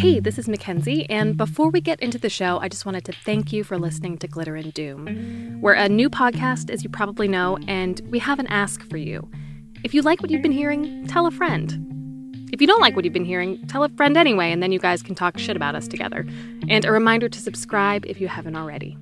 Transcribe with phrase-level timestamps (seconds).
[0.00, 3.12] Hey, this is Mackenzie, and before we get into the show, I just wanted to
[3.12, 5.58] thank you for listening to Glitter and Doom.
[5.60, 9.30] We're a new podcast, as you probably know, and we have an ask for you.
[9.84, 12.48] If you like what you've been hearing, tell a friend.
[12.50, 14.78] If you don't like what you've been hearing, tell a friend anyway, and then you
[14.78, 16.26] guys can talk shit about us together.
[16.66, 18.96] And a reminder to subscribe if you haven't already.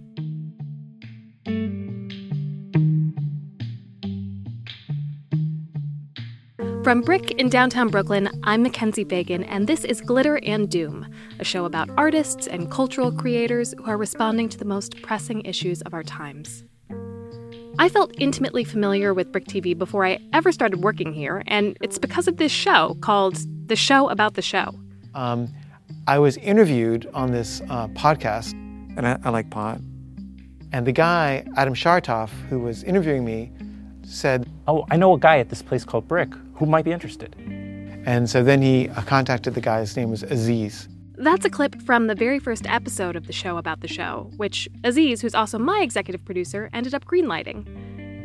[6.88, 11.06] From BRIC in downtown Brooklyn, I'm Mackenzie Fagan, and this is Glitter and Doom,
[11.38, 15.82] a show about artists and cultural creators who are responding to the most pressing issues
[15.82, 16.64] of our times.
[17.78, 21.98] I felt intimately familiar with BRIC TV before I ever started working here, and it's
[21.98, 24.74] because of this show called The Show About the Show.
[25.14, 25.52] Um,
[26.06, 28.52] I was interviewed on this uh, podcast,
[28.96, 29.78] and I, I like pot.
[30.72, 33.52] and the guy, Adam Shartoff, who was interviewing me,
[34.04, 37.34] said, Oh, I know a guy at this place called BRIC who might be interested.
[38.06, 40.88] and so then he uh, contacted the guy, his name was Aziz.
[41.16, 44.68] That's a clip from the very first episode of the show about the show, which
[44.84, 47.66] Aziz, who's also my executive producer, ended up greenlighting.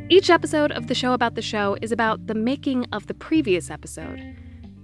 [0.09, 3.72] Each episode of the show about the show is about the making of the previous
[3.72, 4.22] episode.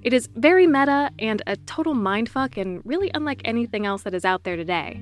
[0.02, 4.26] It is very meta and a total mindfuck and really unlike anything else that is
[4.26, 5.02] out there today.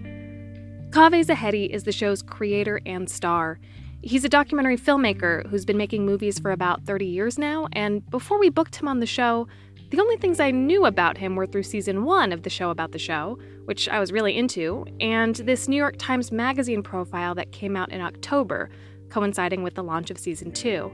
[0.89, 3.59] Kaveh Zahedi is the show's creator and star.
[4.03, 8.39] He's a documentary filmmaker who's been making movies for about 30 years now, and before
[8.39, 9.47] we booked him on the show,
[9.89, 12.91] the only things I knew about him were through season one of the show about
[12.91, 17.51] the show, which I was really into, and this New York Times Magazine profile that
[17.51, 18.69] came out in October,
[19.09, 20.91] coinciding with the launch of season two.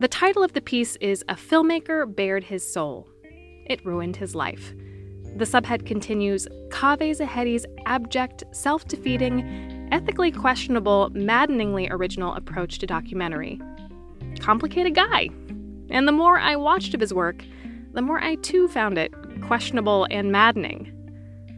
[0.00, 3.08] The title of the piece is A Filmmaker Bared His Soul.
[3.66, 4.74] It ruined his life.
[5.36, 13.60] The subhead continues Kaveh Zahedi's abject, self defeating, ethically questionable, maddeningly original approach to documentary.
[14.40, 15.28] Complicated guy.
[15.90, 17.44] And the more I watched of his work,
[17.92, 20.92] the more I too found it questionable and maddening.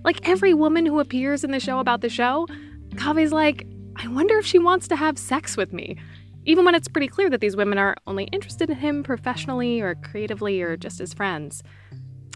[0.05, 2.47] Like every woman who appears in the show about the show,
[2.95, 5.97] Kaveh's like, I wonder if she wants to have sex with me.
[6.45, 9.97] Even when it's pretty clear that these women are only interested in him professionally or
[9.97, 11.63] creatively or just as friends.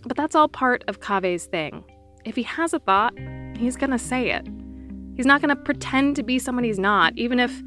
[0.05, 1.85] But that's all part of Kaveh's thing.
[2.25, 3.15] If he has a thought,
[3.57, 4.47] he's gonna say it.
[5.23, 7.63] He's not gonna pretend to be someone he's not, even if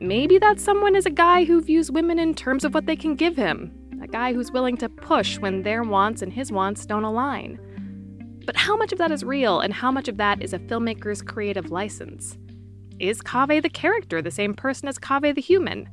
[0.00, 3.14] maybe that someone is a guy who views women in terms of what they can
[3.14, 3.70] give him,
[4.02, 7.58] a guy who's willing to push when their wants and his wants don't align.
[8.46, 11.20] But how much of that is real and how much of that is a filmmaker's
[11.20, 12.38] creative license?
[12.98, 15.90] Is Kaveh the character the same person as Kaveh the human?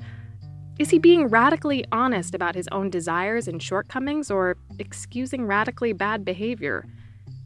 [0.80, 6.24] Is he being radically honest about his own desires and shortcomings or excusing radically bad
[6.24, 6.86] behavior?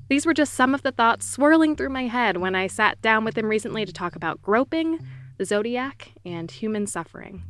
[0.09, 3.25] These were just some of the thoughts swirling through my head when I sat down
[3.25, 5.00] with him recently to talk about groping,
[5.38, 7.44] the zodiac, and human suffering.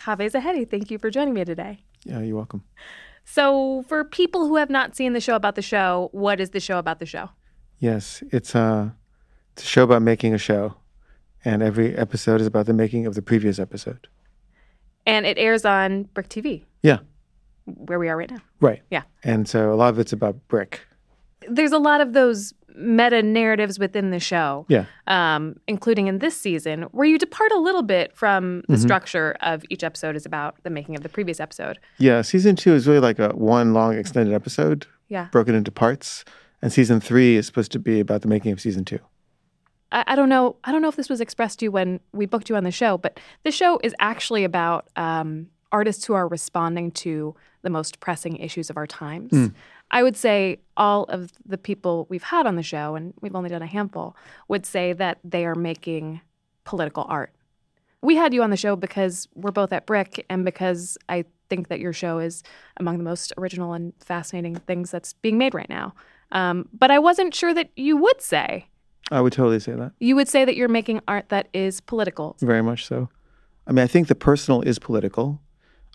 [0.00, 1.80] Kaveh Zahedi, thank you for joining me today.
[2.04, 2.64] Yeah, you're welcome.
[3.24, 6.60] So, for people who have not seen the show about the show, what is the
[6.60, 7.30] show about the show?
[7.78, 8.94] Yes, it's a,
[9.52, 10.76] it's a show about making a show,
[11.46, 14.08] and every episode is about the making of the previous episode.
[15.06, 16.98] And it airs on BRIC TV, Yeah,
[17.64, 18.40] where we are right now.
[18.60, 18.82] right.
[18.90, 19.02] Yeah.
[19.22, 20.80] And so a lot of it's about BRIC.
[21.48, 24.86] There's a lot of those meta narratives within the show, Yeah.
[25.06, 29.62] um, including in this season, where you depart a little bit from the structure of
[29.70, 31.78] each episode is about the making of the previous episode.
[31.98, 35.28] Yeah, season two is really like a one long extended episode Yeah.
[35.30, 36.24] broken into parts,
[36.60, 38.98] and season three is supposed to be about the making of season two.
[39.92, 40.56] I, I don't know.
[40.64, 42.70] I don't know if this was expressed to you when we booked you on the
[42.70, 48.00] show, but the show is actually about um, artists who are responding to the most
[48.00, 49.32] pressing issues of our times.
[49.90, 53.50] I would say all of the people we've had on the show, and we've only
[53.50, 54.16] done a handful,
[54.48, 56.20] would say that they are making
[56.64, 57.32] political art.
[58.02, 61.68] We had you on the show because we're both at BRIC, and because I think
[61.68, 62.42] that your show is
[62.76, 65.94] among the most original and fascinating things that's being made right now.
[66.32, 68.66] Um, but I wasn't sure that you would say
[69.10, 69.92] I would totally say that.
[70.00, 72.36] you would say that you're making art that is political.
[72.40, 73.08] Very much so.
[73.66, 75.40] I mean, I think the personal is political.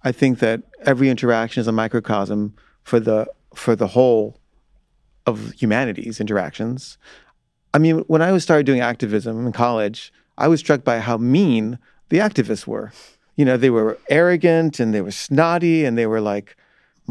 [0.03, 2.53] I think that every interaction is a microcosm
[2.83, 4.39] for the for the whole
[5.25, 6.97] of humanity's interactions.
[7.73, 11.17] I mean, when I was started doing activism in college, I was struck by how
[11.17, 11.77] mean
[12.09, 12.91] the activists were.
[13.35, 16.55] You know, they were arrogant and they were snotty and they were like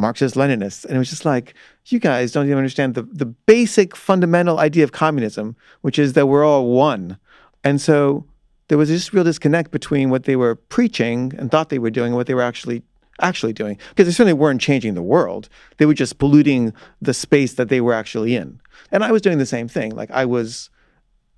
[0.01, 0.85] Marxist Leninists.
[0.85, 1.55] And it was just like,
[1.87, 6.27] you guys don't even understand the, the basic fundamental idea of communism, which is that
[6.27, 7.19] we're all one.
[7.63, 8.25] And so
[8.69, 12.09] there was this real disconnect between what they were preaching and thought they were doing
[12.09, 12.83] and what they were actually
[13.21, 13.79] actually doing.
[13.91, 15.49] Because they certainly weren't changing the world.
[15.77, 18.61] They were just polluting the space that they were actually in.
[18.91, 19.95] And I was doing the same thing.
[19.95, 20.71] Like I was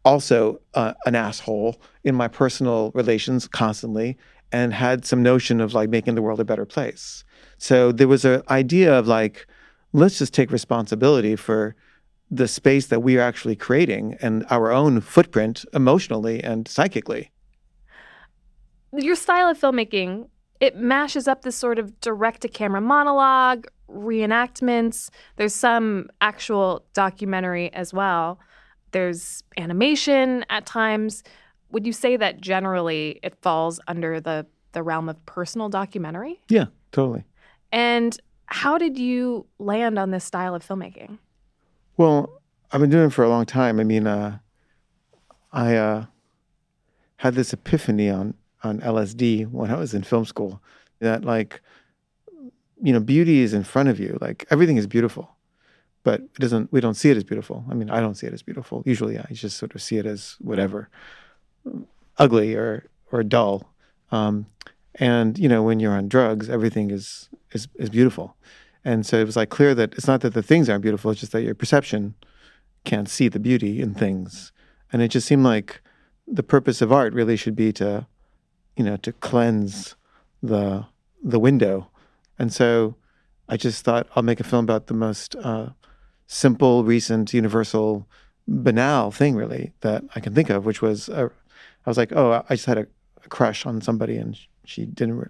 [0.05, 4.17] also uh, an asshole in my personal relations constantly.
[4.53, 7.25] And had some notion of like making the world a better place.
[7.59, 9.47] So there was an idea of like,
[9.93, 11.75] let's just take responsibility for
[12.31, 17.31] the space that we are actually creating and our own footprint emotionally and psychically.
[18.95, 20.29] Your style of filmmaking,
[20.61, 25.11] it mashes up this sort of direct to camera monologue, reenactments.
[25.37, 28.39] There's some actual documentary as well.
[28.93, 31.23] There's animation at times.
[31.73, 36.41] Would you say that generally it falls under the, the realm of personal documentary?
[36.49, 37.25] Yeah, totally.
[37.73, 41.19] And how did you land on this style of filmmaking?
[41.97, 42.41] Well,
[42.71, 43.81] I've been doing it for a long time.
[43.81, 44.39] I mean, uh,
[45.53, 46.05] I uh,
[47.17, 48.35] had this epiphany on
[48.65, 50.63] on LSD when I was in film school
[51.01, 51.61] that like
[52.83, 55.37] you know beauty is in front of you like everything is beautiful
[56.03, 58.33] but it doesn't we don't see it as beautiful i mean i don't see it
[58.33, 60.89] as beautiful usually i just sort of see it as whatever
[62.19, 63.73] ugly or or dull.
[64.11, 64.47] Um,
[64.97, 68.37] and you know when you're on drugs everything is is is beautiful.
[68.85, 71.21] And so it was like clear that it's not that the things aren't beautiful it's
[71.21, 72.15] just that your perception
[72.85, 74.53] can't see the beauty in things.
[74.93, 75.81] And it just seemed like
[76.27, 78.07] the purpose of art really should be to
[78.77, 79.97] you know to cleanse
[80.43, 80.87] the
[81.23, 81.89] the window.
[82.39, 82.97] And so
[83.49, 85.69] i just thought i'll make a film about the most uh,
[86.27, 88.07] simple recent universal
[88.49, 91.29] banal thing really that i can think of which was uh,
[91.87, 92.87] i was like oh i just had a,
[93.25, 95.29] a crush on somebody and she didn't re-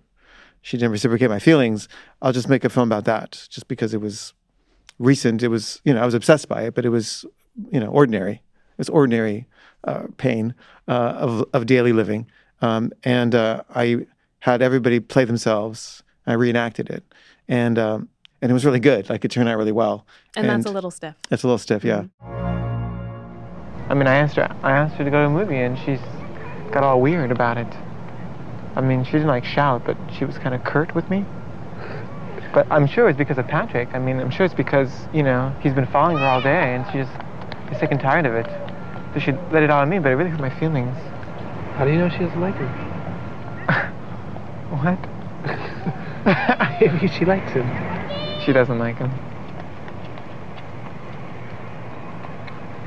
[0.61, 1.89] she didn't reciprocate my feelings
[2.21, 4.33] i'll just make a film about that just because it was
[4.99, 7.25] recent it was you know i was obsessed by it but it was
[7.71, 9.47] you know ordinary it was ordinary
[9.85, 10.55] uh, pain
[10.87, 12.27] uh, of of daily living
[12.63, 14.07] um, and uh, I
[14.39, 16.03] had everybody play themselves.
[16.27, 17.05] I reenacted it,
[17.49, 18.09] and um,
[18.41, 19.11] and it was really good.
[19.11, 20.07] Like it turned out really well.
[20.37, 21.17] And, that's a little stiff.
[21.29, 22.05] That's a little stiff, yeah.
[23.89, 24.57] I mean, I asked her.
[24.63, 25.99] I asked her to go to a movie, and she's
[26.73, 27.73] got all weird about it.
[28.75, 31.25] I mean, she didn't like shout, but she was kind of curt with me.
[32.55, 33.91] But I'm sure it's because of Patrick.
[33.95, 36.87] I mean, I'm sure it's because you know he's been following her all day, and
[36.87, 37.13] she just
[37.71, 38.47] is sick and tired of it.
[39.15, 40.97] So she let it out on me, but it really hurt my feelings.
[41.77, 42.89] How do you know she doesn't like him?
[44.73, 44.99] What?
[46.81, 47.69] Maybe she likes him.
[48.45, 49.11] She doesn't like him.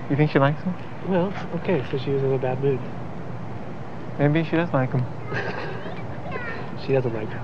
[0.09, 0.73] You think she likes him?
[1.07, 2.79] Well, okay, so she was in a bad mood.
[4.19, 5.05] Maybe she does like him.
[6.85, 7.43] She doesn't like him.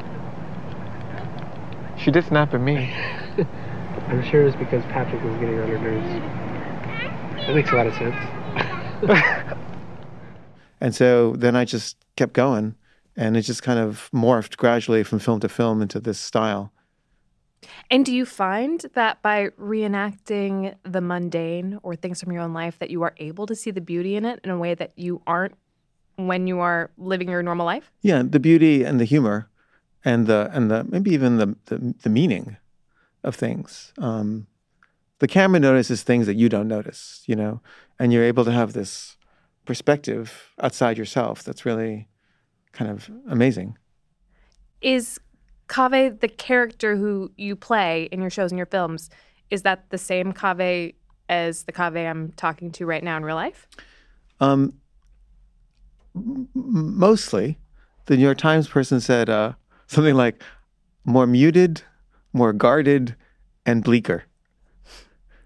[1.97, 2.93] She did snap at me.
[4.07, 7.47] I'm sure it's because Patrick was getting on her nerves.
[7.47, 9.57] That makes a lot of sense.
[10.81, 12.75] And so then I just kept going,
[13.15, 16.73] and it just kind of morphed gradually from film to film into this style.
[17.91, 22.79] And do you find that by reenacting the mundane or things from your own life
[22.79, 25.21] that you are able to see the beauty in it in a way that you
[25.27, 25.53] aren't
[26.27, 27.91] when you are living your normal life?
[28.01, 29.49] Yeah, the beauty and the humor,
[30.03, 32.57] and the and the maybe even the the, the meaning
[33.23, 33.93] of things.
[33.97, 34.47] Um,
[35.19, 37.61] the camera notices things that you don't notice, you know,
[37.99, 39.17] and you're able to have this
[39.65, 42.07] perspective outside yourself that's really
[42.71, 43.77] kind of amazing.
[44.81, 45.19] Is
[45.67, 49.09] Kaveh the character who you play in your shows and your films?
[49.51, 50.95] Is that the same Kaveh
[51.29, 53.67] as the Kaveh I'm talking to right now in real life?
[54.39, 54.73] Um,
[56.13, 57.57] mostly,
[58.05, 59.53] the New York Times person said uh,
[59.87, 60.41] something like
[61.05, 61.81] more muted,
[62.33, 63.15] more guarded,
[63.65, 64.23] and bleaker.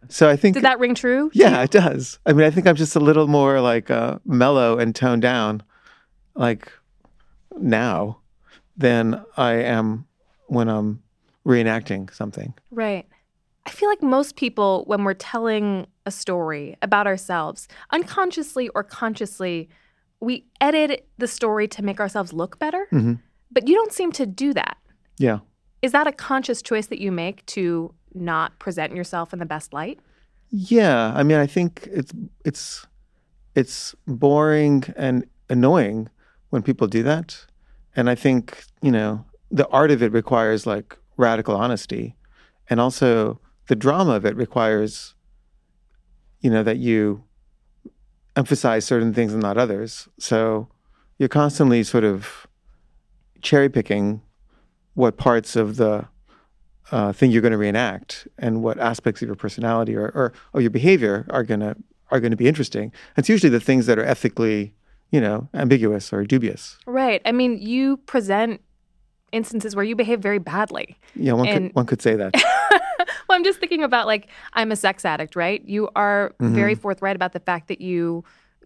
[0.08, 1.32] So I think Did that ring true?
[1.34, 2.20] Yeah, it does.
[2.26, 5.64] I mean, I think I'm just a little more like uh, mellow and toned down,
[6.36, 6.72] like
[7.58, 8.20] now,
[8.78, 10.06] than I am
[10.48, 11.02] when I'm
[11.46, 12.54] reenacting something.
[12.72, 13.08] Right.
[13.66, 19.70] I feel like most people, when we're telling a story about ourselves, unconsciously or consciously,
[20.22, 22.88] we edit the story to make ourselves look better.
[22.92, 23.20] Mhm.
[23.52, 24.78] But you don't seem to do that.
[25.18, 25.40] Yeah.
[25.82, 29.74] Is that a conscious choice that you make to not present yourself in the best
[29.74, 30.00] light?
[30.50, 32.12] Yeah, I mean, I think it's
[32.44, 32.88] it's
[33.56, 36.10] it's boring and annoying
[36.50, 37.46] when people do that,
[37.96, 42.16] and I think you know the art of it requires like radical honesty,
[42.70, 45.14] and also the drama of it requires,
[46.40, 47.24] you know, that you
[48.36, 50.08] emphasize certain things and not others.
[50.20, 50.68] So
[51.18, 52.48] you're constantly sort of
[53.42, 54.22] cherry picking
[54.94, 56.08] what parts of the
[56.92, 60.62] uh, thing you're going to reenact and what aspects of your personality or, or, or
[60.62, 61.76] your behavior are going to
[62.12, 62.92] are going to be interesting.
[63.18, 64.76] It's usually the things that are ethically,
[65.10, 66.78] you know, ambiguous or dubious.
[66.86, 67.20] Right.
[67.26, 68.62] I mean, you present
[69.32, 70.98] instances where you behave very badly.
[71.16, 72.34] Yeah, one And- could one could say that.
[73.36, 75.64] I'm just thinking about like I'm a sex addict, right?
[75.66, 78.24] You are very forthright about the fact that you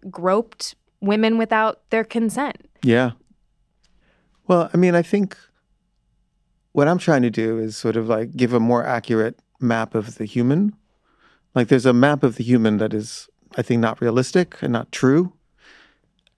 [0.08, 2.56] groped women without their consent.
[2.82, 3.12] yeah.
[4.46, 5.36] Well, I mean, I think
[6.72, 10.16] what I'm trying to do is sort of like give a more accurate map of
[10.16, 10.74] the human.
[11.54, 14.90] Like there's a map of the human that is, I think, not realistic and not
[14.90, 15.32] true.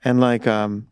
[0.05, 0.89] And like, um,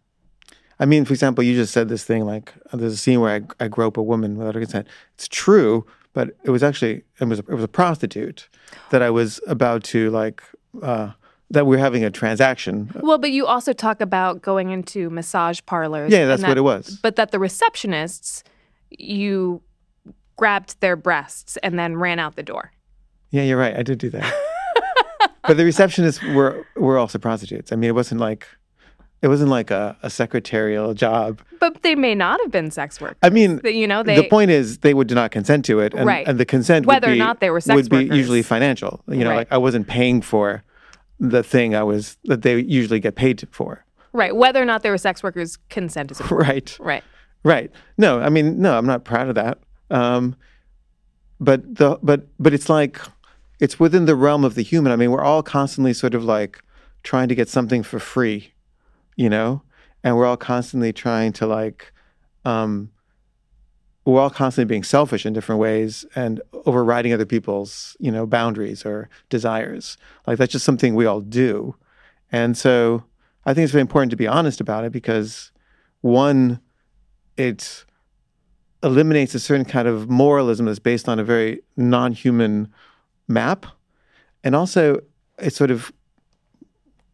[0.78, 3.64] I mean, for example, you just said this thing like there's a scene where I,
[3.64, 4.88] I grope a woman without her consent.
[5.14, 8.48] It's true, but it was actually it was it was a prostitute
[8.90, 10.42] that I was about to like
[10.82, 11.12] uh,
[11.50, 12.90] that we are having a transaction.
[13.00, 16.12] Well, but you also talk about going into massage parlors.
[16.12, 16.98] Yeah, that's and what it was.
[17.02, 18.42] But that the receptionists,
[18.90, 19.62] you
[20.36, 22.72] grabbed their breasts and then ran out the door.
[23.30, 23.76] Yeah, you're right.
[23.76, 24.34] I did do that.
[25.42, 27.72] but the receptionists were were also prostitutes.
[27.72, 28.46] I mean, it wasn't like
[29.22, 31.40] it wasn't like a, a secretarial job.
[31.58, 33.18] But they may not have been sex workers.
[33.22, 36.06] I mean, you know, they the point is they would not consent to it, and,
[36.06, 36.26] Right.
[36.26, 38.16] and the consent Whether or would be, not they were sex would be workers.
[38.16, 39.02] usually financial.
[39.08, 39.36] You know, Right.
[39.36, 40.62] like I wasn't paying for
[41.18, 43.84] the thing I was that they usually get paid for.
[44.12, 44.34] right.
[44.34, 46.48] Whether or not they were sex workers, consent is important.
[46.48, 46.76] Right.
[46.80, 47.04] Right.
[47.44, 47.70] Right.
[47.98, 49.58] No, I mean, no, I'm not proud of that.
[49.90, 50.34] Um,
[51.38, 53.00] but the but but it's like
[53.60, 54.92] it's within the realm of the human.
[54.92, 56.60] I mean, we're all constantly sort of like
[57.02, 58.52] trying to get something for free,
[59.20, 59.60] you know,
[60.02, 61.92] and we're all constantly trying to like,
[62.46, 62.90] um,
[64.06, 68.86] we're all constantly being selfish in different ways and overriding other people's you know boundaries
[68.86, 69.98] or desires.
[70.26, 71.76] Like that's just something we all do,
[72.32, 73.04] and so
[73.44, 75.52] I think it's very important to be honest about it because
[76.00, 76.58] one
[77.36, 77.84] it
[78.82, 82.72] eliminates a certain kind of moralism that's based on a very non-human
[83.28, 83.66] map.
[84.42, 85.00] And also
[85.38, 85.92] it sort of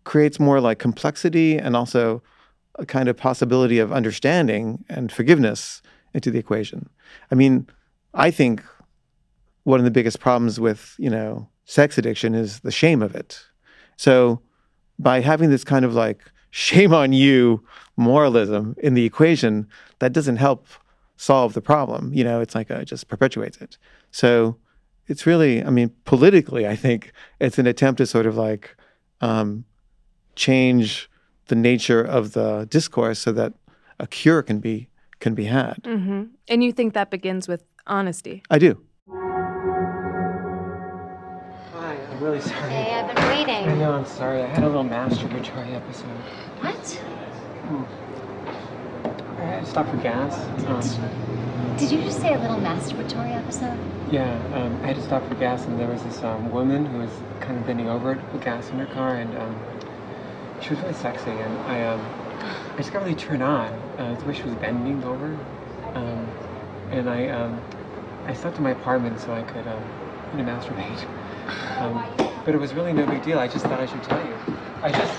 [0.06, 2.22] creates more like complexity and also
[2.76, 5.82] a kind of possibility of understanding and forgiveness
[6.14, 6.88] into the equation.
[7.30, 7.66] I mean
[8.14, 8.64] i think
[9.64, 13.44] one of the biggest problems with you know sex addiction is the shame of it.
[13.96, 14.40] So
[14.98, 16.20] by having this kind of like
[16.50, 17.62] shame on you
[17.96, 20.66] moralism in the equation that doesn't help
[21.18, 23.76] solve the problem you know it's like uh, it just perpetuates it.
[24.10, 24.56] So
[25.08, 28.76] it's really i mean politically i think it's an attempt to sort of like
[29.20, 29.64] um,
[30.36, 31.10] change
[31.48, 33.54] the nature of the discourse so that
[33.98, 34.88] a cure can be
[35.20, 38.42] can be had hmm And you think that begins with honesty?
[38.50, 38.80] i do
[41.72, 42.70] Hi, I'm really sorry.
[42.72, 43.68] Hey, I've been waiting.
[43.70, 44.42] I know, I'm sorry.
[44.42, 46.18] I had a little masturbatory episode.
[46.60, 46.84] What?
[49.38, 50.32] I had to stop for gas.
[50.66, 53.78] Um, Did you just say a little masturbatory episode?
[54.10, 56.98] yeah, um, I had to stop for gas, and there was this um, woman who
[56.98, 59.54] was kind of bending over to put gas in her car, and um,
[60.60, 62.00] she was really sexy, and I, um,
[62.75, 65.38] I just got really turned on uh, the way she was bending over,
[65.94, 66.28] um,
[66.90, 67.60] and I, um,
[68.26, 69.82] I slept in my apartment so I could, um,
[70.32, 71.06] you know, masturbate.
[71.76, 72.02] Um,
[72.44, 73.38] but it was really no big deal.
[73.38, 74.34] I just thought I should tell you.
[74.82, 75.14] I just.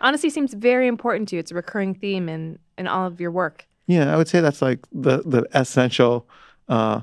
[0.00, 1.40] Honesty seems very important to you.
[1.40, 3.66] It's a recurring theme in, in all of your work.
[3.86, 6.28] Yeah, I would say that's like the the essential
[6.68, 7.00] uh,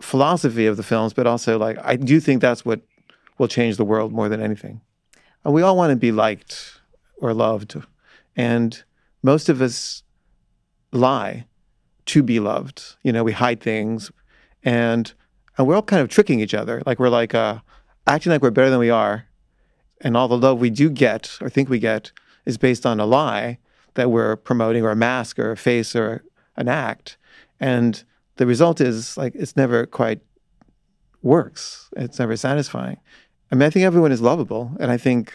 [0.00, 2.80] philosophy of the films, but also like I do think that's what
[3.38, 4.80] will change the world more than anything.
[5.44, 6.80] And we all want to be liked
[7.18, 7.76] or loved,
[8.36, 8.82] and
[9.22, 10.02] most of us
[10.92, 11.46] lie
[12.06, 12.96] to be loved.
[13.02, 14.10] You know, we hide things,
[14.62, 15.12] and
[15.56, 16.82] and we're all kind of tricking each other.
[16.86, 17.60] Like we're like uh,
[18.06, 19.26] acting like we're better than we are,
[20.00, 22.12] and all the love we do get or think we get
[22.44, 23.58] is based on a lie
[23.94, 26.24] that we're promoting or a mask or a face or
[26.56, 27.16] an act
[27.60, 28.04] and
[28.40, 30.20] the result is like it's never quite
[31.20, 31.90] works.
[31.94, 32.96] It's never satisfying.
[33.52, 35.34] I mean i think everyone is lovable and i think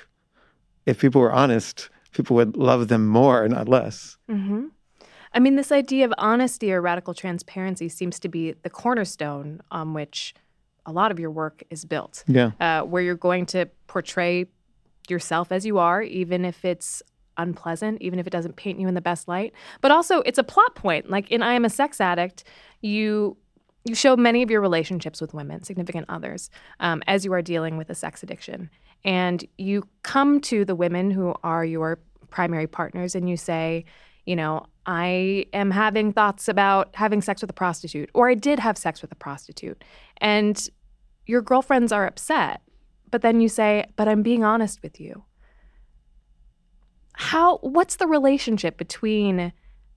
[0.85, 4.17] if people were honest people would love them more not less.
[4.27, 4.67] Hmm
[5.35, 9.93] I mean, this idea of honesty or radical transparency seems to be the cornerstone on
[9.93, 10.33] which
[10.85, 12.51] a lot of your work is built, yeah.
[12.61, 14.45] Uh, where you're going to portray
[15.09, 17.03] yourself as you are, even if it's
[17.37, 19.53] unpleasant, even if it doesn't paint you in the best light.
[19.81, 21.09] But also, it's a plot point.
[21.09, 22.43] Like in I Am a Sex Addict,
[22.81, 23.37] you
[23.85, 26.49] you show many of your relationships with women, significant others,
[26.79, 28.69] um, as you are dealing with a sex addiction.
[29.03, 31.99] And you come to the women who are your
[32.31, 33.85] primary partners and you say,
[34.25, 38.59] you know, I am having thoughts about having sex with a prostitute, or I did
[38.59, 39.83] have sex with a prostitute.
[40.17, 40.67] And
[41.27, 42.61] your girlfriends are upset.
[43.11, 45.23] But then you say, but I'm being honest with you.
[47.17, 49.53] How, what's the relationship between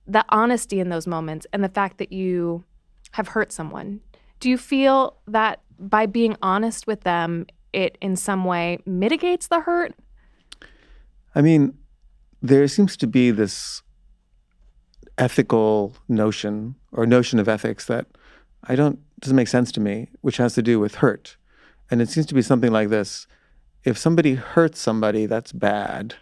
[0.07, 2.65] the honesty in those moments and the fact that you
[3.13, 4.01] have hurt someone?
[4.41, 9.61] Do you feel that by being honest with them, it in some way mitigates the
[9.61, 9.95] hurt?
[11.35, 11.77] i mean
[12.43, 13.83] there seems to be this
[15.17, 18.07] ethical notion or notion of ethics that
[18.65, 21.37] i don't doesn't make sense to me which has to do with hurt
[21.91, 23.27] and it seems to be something like this
[23.85, 26.15] if somebody hurts somebody that's bad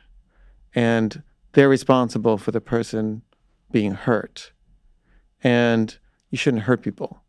[0.76, 1.22] and
[1.54, 3.22] they're responsible for the person
[3.72, 4.52] being hurt.
[5.42, 5.96] And
[6.30, 7.22] you shouldn't hurt people.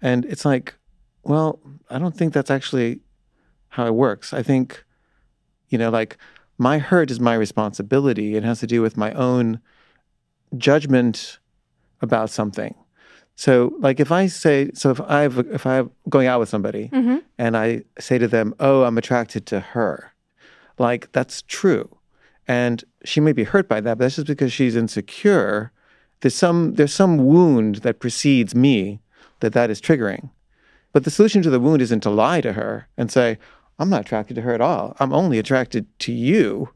[0.00, 0.74] And it's like,
[1.22, 1.58] well,
[1.90, 3.00] I don't think that's actually
[3.70, 4.32] how it works.
[4.32, 4.84] I think,
[5.68, 6.18] you know, like
[6.58, 8.36] my hurt is my responsibility.
[8.36, 9.60] It has to do with my own
[10.56, 11.38] judgment
[12.00, 12.74] about something.
[13.36, 17.16] So, like, if I say, so if I've if I'm going out with somebody Mm-hmm.
[17.36, 20.12] and I say to them, "Oh, I'm attracted to her,"
[20.78, 21.96] like that's true,
[22.46, 25.72] and she may be hurt by that, but that's just because she's insecure.
[26.20, 29.00] There's some there's some wound that precedes me
[29.40, 30.30] that that is triggering.
[30.92, 33.38] But the solution to the wound isn't to lie to her and say,
[33.78, 34.96] "I'm not attracted to her at all.
[35.00, 36.70] I'm only attracted to you,"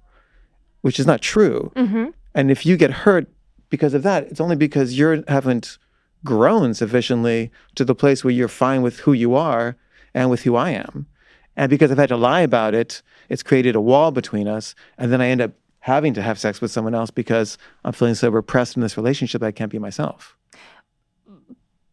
[0.83, 1.73] which is not true.
[1.77, 2.07] Mm-hmm.
[2.35, 3.29] And if you get hurt
[3.71, 5.79] because of that, it's only because you haven't
[6.25, 9.77] grown sufficiently to the place where you're fine with who you are
[10.15, 11.07] and with who I am.
[11.59, 14.77] And because I've had to lie about it, it's created a wall between us.
[14.97, 15.51] And then I end up
[15.81, 19.41] having to have sex with someone else because I'm feeling so repressed in this relationship
[19.41, 20.37] that I can't be myself.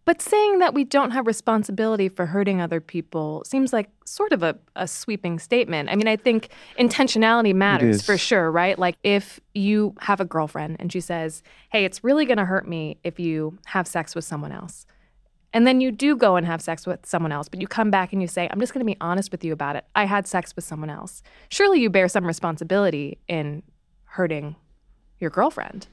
[0.05, 4.43] But saying that we don't have responsibility for hurting other people seems like sort of
[4.43, 5.89] a, a sweeping statement.
[5.89, 8.77] I mean, I think intentionality matters for sure, right?
[8.77, 11.41] Like if you have a girlfriend and she says,
[11.71, 14.85] hey, it's really going to hurt me if you have sex with someone else.
[15.55, 18.11] And then you do go and have sex with someone else, but you come back
[18.11, 19.85] and you say, I'm just going to be honest with you about it.
[19.95, 21.23] I had sex with someone else.
[21.47, 23.63] Surely you bear some responsibility in
[24.03, 24.57] hurting
[25.17, 25.87] your girlfriend.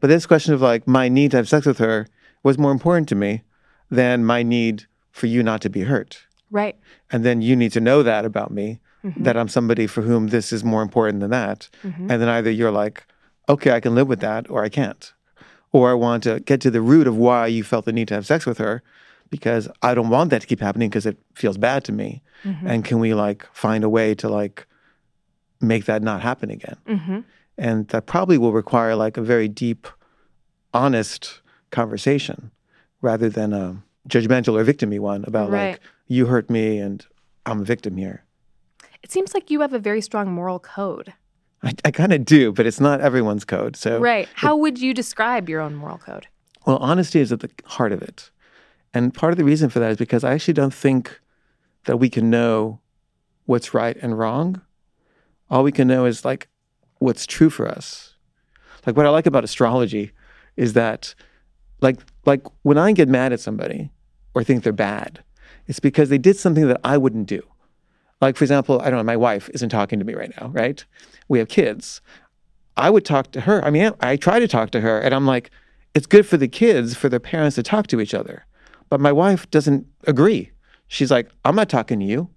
[0.00, 2.08] But this question of like my need to have sex with her
[2.42, 3.42] was more important to me
[3.88, 6.26] than my need for you not to be hurt.
[6.50, 6.76] Right.
[7.12, 9.22] And then you need to know that about me, mm-hmm.
[9.22, 11.68] that I'm somebody for whom this is more important than that.
[11.84, 12.10] Mm-hmm.
[12.10, 13.06] And then either you're like,
[13.48, 15.12] okay, I can live with that, or I can't.
[15.72, 18.14] Or I want to get to the root of why you felt the need to
[18.14, 18.82] have sex with her
[19.30, 22.22] because I don't want that to keep happening because it feels bad to me.
[22.44, 24.66] And can we like find a way to like
[25.60, 26.76] make that not happen again?
[26.86, 27.20] Mm-hmm.
[27.56, 29.86] And that probably will require like a very deep,
[30.74, 32.50] honest conversation
[33.00, 35.70] rather than a judgmental or victimy one about Right.
[35.72, 37.06] like, you hurt me and
[37.46, 38.24] I'm a victim here.
[39.02, 41.14] It seems like you have a very strong moral code.
[41.62, 43.76] I, I kind of do, but it's not everyone's code.
[43.76, 44.28] So, Right.
[44.34, 46.26] How would you describe your own moral code?
[46.64, 48.30] well, honesty is at the heart of it.
[48.94, 51.20] And part of the reason for that is because I actually don't think
[51.86, 52.78] that we can know
[53.46, 54.60] what's right and wrong.
[55.50, 56.48] All we can know is like
[56.98, 58.14] what's true for us.
[58.86, 60.12] Like what I like about astrology
[60.56, 61.14] is that
[61.80, 63.90] like like when I get mad at somebody
[64.34, 65.24] or think they're bad,
[65.66, 67.42] it's because they did something that I wouldn't do.
[68.22, 70.82] Like for example, I don't know, my wife isn't talking to me right now, right?
[71.28, 72.00] We have kids.
[72.76, 73.62] I would talk to her.
[73.64, 75.50] I mean, I try to talk to her and I'm like,
[75.94, 78.46] it's good for the kids for their parents to talk to each other.
[78.88, 80.52] But my wife doesn't agree.
[80.88, 82.30] She's like, I'm not talking to you.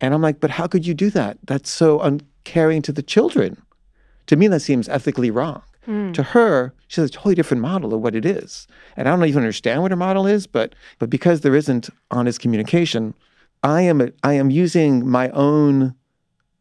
[0.00, 1.38] And I'm like, but how could you do that?
[1.44, 3.60] That's so uncaring to the children.
[4.26, 5.62] To me, that seems ethically wrong.
[5.84, 6.12] Hmm.
[6.12, 8.66] To her, she has a totally different model of what it is.
[8.96, 12.40] And I don't even understand what her model is, but but because there isn't honest
[12.40, 13.14] communication,
[13.62, 15.94] I am I am using my own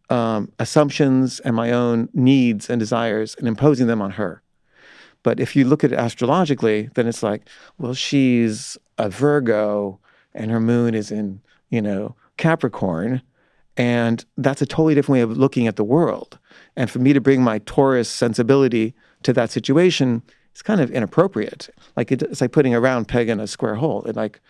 [0.10, 4.44] um, assumptions and my own needs and desires and imposing them on her.
[5.24, 10.00] But if you look at it astrologically, then it's like, well, she's a Virgo
[10.34, 13.22] and her moon is in, you know, Capricorn.
[13.78, 16.40] And that's a totally different way of looking at the world.
[16.76, 21.70] And for me to bring my Taurus sensibility to that situation is kind of inappropriate.
[21.96, 24.04] Like it, it's like putting a round peg in a square hole.
[24.04, 24.42] It like,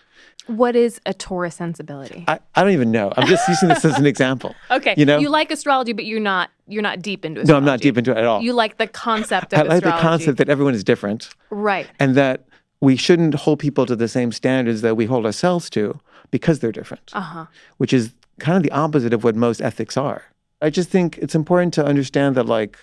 [0.47, 2.25] What is a Taurus sensibility?
[2.27, 3.13] I, I don't even know.
[3.15, 4.55] I'm just using this as an example.
[4.71, 4.95] okay.
[4.97, 5.19] You know?
[5.19, 7.47] you like astrology, but you're not you're not deep into it.
[7.47, 7.55] No.
[7.55, 8.41] I'm not deep into it at all.
[8.41, 9.97] You like the concept of I like astrology.
[9.97, 11.29] the concept that everyone is different.
[11.49, 11.87] Right.
[11.99, 12.45] and that
[12.79, 15.99] we shouldn't hold people to the same standards that we hold ourselves to
[16.31, 17.45] because they're different, Uh-huh.
[17.77, 20.23] which is kind of the opposite of what most ethics are.
[20.63, 22.79] I just think it's important to understand that like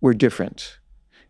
[0.00, 0.78] we're different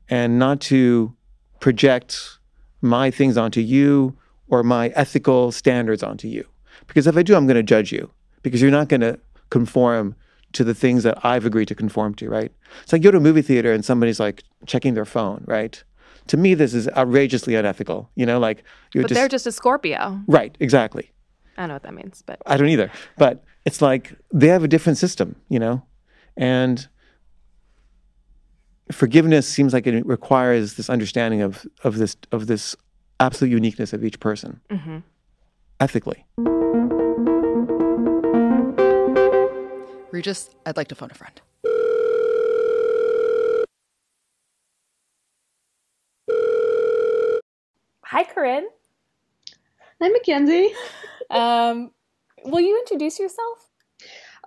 [0.09, 1.15] and not to
[1.59, 2.39] project
[2.81, 4.17] my things onto you
[4.51, 6.45] or my ethical standards onto you.
[6.87, 8.11] Because if I do, I'm going to judge you
[8.43, 9.19] because you're not going to
[9.51, 10.15] conform
[10.53, 12.53] to the things that I've agreed to conform to, right?
[12.83, 15.83] It's like you go to a movie theater and somebody's like checking their phone, right?
[16.27, 18.11] To me, this is outrageously unethical.
[18.17, 20.21] You know, like you're But just they're just a Scorpio.
[20.27, 21.13] right, exactly.
[21.57, 22.91] I don't know what that means, but I don't either.
[23.19, 25.83] But it's like they have a different system, you know?
[26.37, 26.89] And
[28.91, 32.75] forgiveness seems like it requires this understanding of of this of this
[33.21, 34.61] absolute uniqueness of each person.
[35.79, 36.25] Ethically.
[40.11, 41.41] Regis, I'd like to phone a friend.
[48.07, 48.67] Hi Corinne.
[50.03, 50.71] Hi, Mackenzie.
[51.31, 51.93] Um
[52.45, 53.71] will you introduce yourself?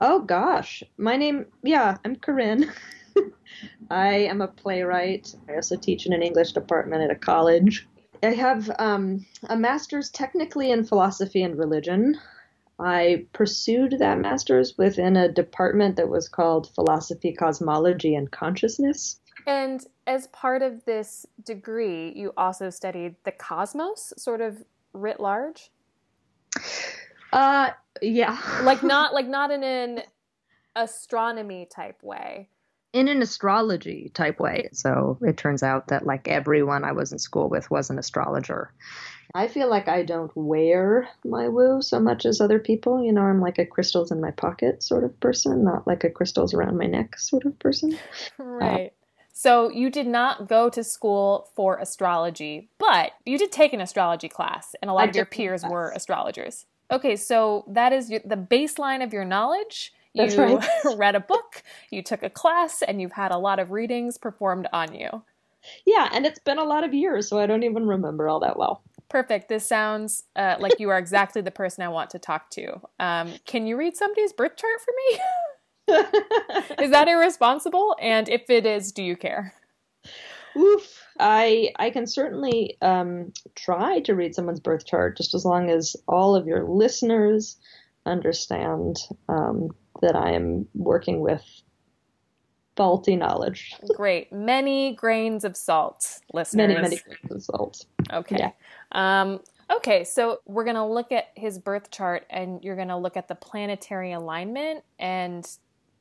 [0.02, 1.46] Oh gosh, my name.
[1.64, 2.70] Yeah, I'm Corinne.
[3.90, 5.34] I am a playwright.
[5.48, 7.88] I also teach in an English department at a college.
[8.24, 12.18] I have um, a master's technically in philosophy and religion.
[12.80, 19.20] I pursued that master's within a department that was called philosophy, cosmology, and consciousness.
[19.46, 25.72] And as part of this degree, you also studied the cosmos, sort of writ large.
[27.32, 28.38] Uh, yeah.
[28.64, 30.02] like not like not in an
[30.76, 32.50] astronomy type way.
[32.94, 34.70] In an astrology type way.
[34.72, 38.72] So it turns out that like everyone I was in school with was an astrologer.
[39.36, 43.04] I feel like I don't wear my woo so much as other people.
[43.04, 46.10] You know, I'm like a crystals in my pocket sort of person, not like a
[46.10, 47.98] crystals around my neck sort of person.
[48.38, 48.88] Right.
[48.88, 49.04] Uh,
[49.36, 54.30] so you did not go to school for astrology, but you did take an astrology
[54.30, 56.68] class, and a lot I of your peers were astrologers.
[56.92, 59.92] Okay, so that is the baseline of your knowledge.
[60.14, 60.70] That's you right.
[60.98, 61.43] read a book,
[61.94, 65.24] you took a class, and you've had a lot of readings performed on you.
[65.86, 68.58] Yeah, and it's been a lot of years, so I don't even remember all that
[68.58, 68.84] well.
[69.10, 69.48] Perfect.
[69.48, 72.82] This sounds uh, like you are exactly the person I want to talk to.
[73.00, 75.20] Um, can you read somebody's birth chart for me?
[76.84, 77.96] is that irresponsible?
[78.02, 79.54] And if it is, do you care?
[80.58, 81.00] Oof.
[81.20, 85.96] I I can certainly um, try to read someone's birth chart just as long as
[86.08, 87.58] all of your listeners
[88.06, 88.98] understand
[89.30, 89.70] um,
[90.02, 91.44] that I am working with
[92.76, 93.76] faulty knowledge.
[93.96, 94.32] Great.
[94.32, 96.68] Many grains of salt, listeners.
[96.68, 97.86] Many, many grains of salt.
[98.12, 98.38] Okay.
[98.38, 98.52] Yeah.
[98.92, 99.40] Um,
[99.72, 103.18] okay, so we're going to look at his birth chart and you're going to look
[103.18, 105.48] at the planetary alignment and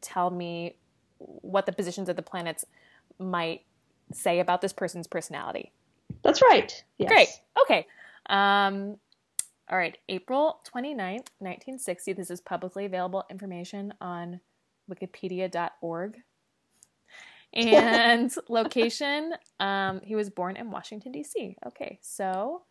[0.00, 0.76] tell me
[1.18, 2.64] what the positions of the planets
[3.18, 3.62] might
[4.12, 5.72] say about this person's personality.
[6.22, 6.84] That's right.
[6.98, 7.08] Yes.
[7.10, 7.28] Great.
[7.62, 7.86] Okay.
[8.28, 8.96] Um,
[9.70, 9.96] all right.
[10.08, 12.12] April 29th, 1960.
[12.12, 14.40] This is publicly available information on
[14.90, 16.16] wikipedia.org.
[17.54, 21.56] And location, um, he was born in Washington, D.C.
[21.66, 21.98] Okay.
[22.00, 22.62] So,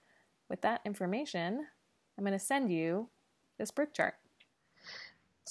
[0.49, 1.65] with that information,
[2.17, 3.09] I'm going to send you
[3.57, 4.15] this birth chart.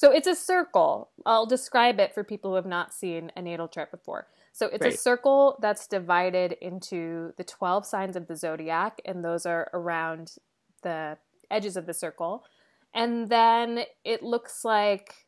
[0.00, 1.10] So it's a circle.
[1.26, 4.28] I'll describe it for people who have not seen a natal chart before.
[4.52, 4.94] So it's right.
[4.94, 10.36] a circle that's divided into the 12 signs of the zodiac, and those are around
[10.82, 11.18] the
[11.50, 12.44] edges of the circle.
[12.94, 15.26] And then it looks like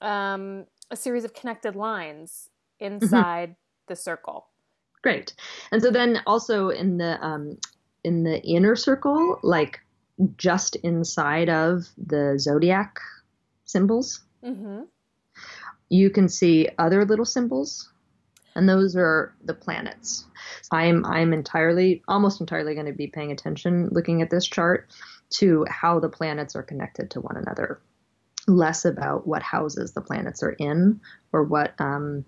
[0.00, 2.50] um, a series of connected lines.
[2.80, 3.88] Inside mm-hmm.
[3.88, 4.48] the circle.
[5.02, 5.34] Great.
[5.70, 7.58] And so then also in the um,
[8.02, 9.80] in the inner circle, like
[10.36, 12.98] just inside of the zodiac
[13.64, 14.24] symbols.
[14.44, 14.82] Mm-hmm.
[15.88, 17.88] You can see other little symbols,
[18.54, 20.24] and those are the planets.
[20.72, 24.90] I'm I'm entirely, almost entirely, going to be paying attention, looking at this chart,
[25.38, 27.80] to how the planets are connected to one another.
[28.48, 31.00] Less about what houses the planets are in,
[31.32, 32.24] or what um,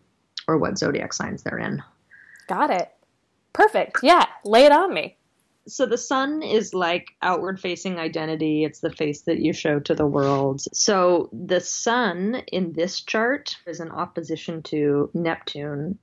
[0.49, 1.83] or what zodiac signs they're in.
[2.49, 2.91] Got it.
[3.53, 3.99] Perfect.
[4.03, 5.19] Yeah, lay it on me
[5.69, 9.95] so the sun is like outward facing identity it's the face that you show to
[9.95, 15.99] the world so the sun in this chart is in opposition to neptune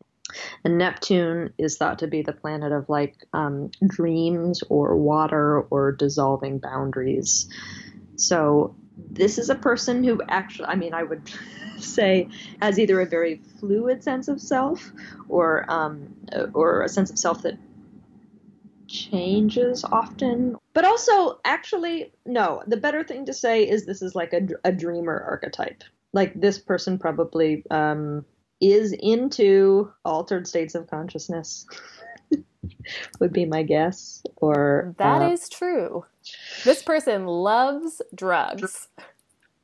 [0.63, 5.91] and neptune is thought to be the planet of like um, dreams or water or
[5.91, 7.49] dissolving boundaries
[8.15, 11.21] so this is a person who actually i mean i would
[11.77, 12.27] say
[12.61, 14.91] has either a very fluid sense of self
[15.27, 16.13] or um,
[16.53, 17.57] or a sense of self that
[18.87, 20.55] changes often.
[20.73, 24.71] But also, actually, no, the better thing to say is this is like a, a
[24.71, 25.83] dreamer archetype.
[26.13, 28.25] Like this person probably um,
[28.61, 31.65] is into altered states of consciousness.
[33.19, 36.05] would be my guess or that uh, is true
[36.63, 38.87] this person loves drugs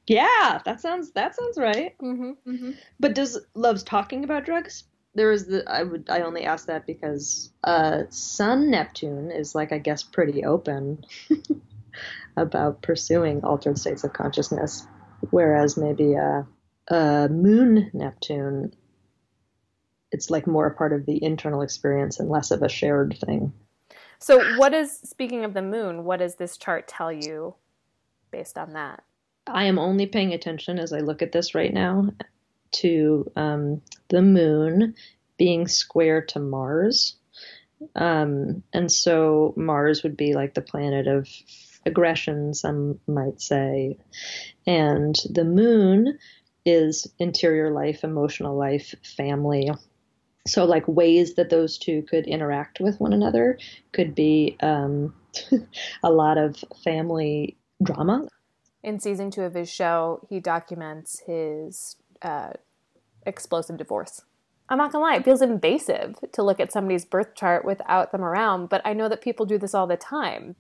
[0.08, 2.32] yeah that sounds that sounds right mm-hmm.
[2.50, 2.72] Mm-hmm.
[3.00, 6.86] but does loves talking about drugs there is the I would I only ask that
[6.86, 11.04] because uh, Sun Neptune is like I guess pretty open
[12.38, 14.88] about pursuing altered states of consciousness,
[15.30, 16.44] whereas maybe uh,
[16.90, 18.74] uh, Moon Neptune
[20.12, 23.54] it's like more a part of the internal experience and less of a shared thing.
[24.20, 26.04] So, what is speaking of the moon?
[26.04, 27.56] What does this chart tell you
[28.30, 29.04] based on that?
[29.48, 32.10] I am only paying attention as I look at this right now
[32.74, 34.96] to um, the moon
[35.38, 37.16] being square to Mars.
[37.96, 41.28] Um, and so Mars would be like the planet of
[41.86, 43.98] aggression, some might say.
[44.68, 46.20] And the moon
[46.66, 49.72] is interior life, emotional life, family.
[50.48, 53.60] So, like ways that those two could interact with one another
[53.92, 55.14] could be um,
[56.04, 58.28] a lot of family drama.
[58.84, 62.54] In season two of his show, he documents his uh,
[63.26, 64.22] explosive divorce.
[64.72, 68.24] I'm not gonna lie, it feels invasive to look at somebody's birth chart without them
[68.24, 70.56] around, but I know that people do this all the time.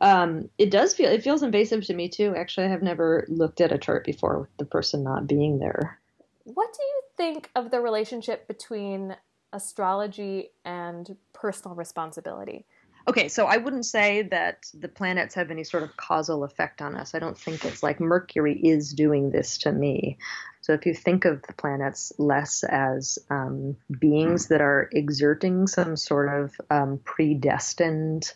[0.00, 2.34] Um, it does feel it feels invasive to me too.
[2.34, 6.00] Actually, I have never looked at a chart before with the person not being there.
[6.44, 9.14] What do you think of the relationship between
[9.52, 12.64] astrology and personal responsibility?
[13.08, 16.96] Okay, so I wouldn't say that the planets have any sort of causal effect on
[16.96, 17.14] us.
[17.14, 20.16] I don't think it's like Mercury is doing this to me.
[20.62, 25.96] So if you think of the planets less as um, beings that are exerting some
[25.96, 28.32] sort of um, predestined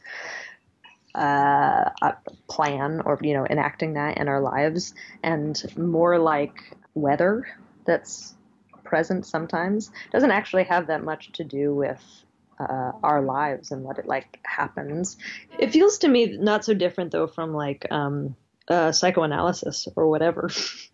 [1.15, 1.91] uh,
[2.49, 7.47] plan or you know enacting that in our lives, and more like weather
[7.85, 8.35] that's
[8.95, 12.01] present sometimes, doesn't actually have that much to do with
[12.61, 15.17] uh, our lives and what it like happens.
[15.59, 18.37] It feels to me not so different though from like um,
[18.69, 20.49] uh, psychoanalysis or whatever.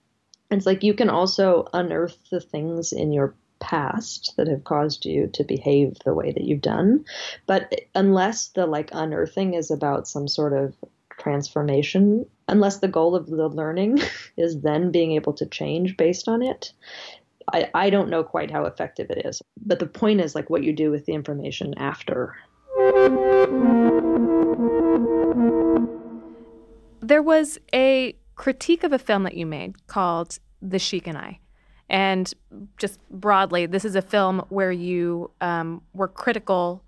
[0.51, 5.27] it's like you can also unearth the things in your past that have caused you
[5.35, 7.05] to behave the way that you've done,
[7.47, 10.75] but unless the like unearthing is about some sort of
[11.19, 14.01] transformation, unless the goal of the learning
[14.39, 16.73] is then being able to change based on it,
[17.53, 19.43] I, I don't know quite how effective it is.
[19.65, 22.37] But the point is like what you do with the information after.
[27.01, 31.41] There was a critique of a film that you made called The Sheik and I.
[31.89, 32.33] And
[32.79, 36.85] just broadly, this is a film where you um, were critical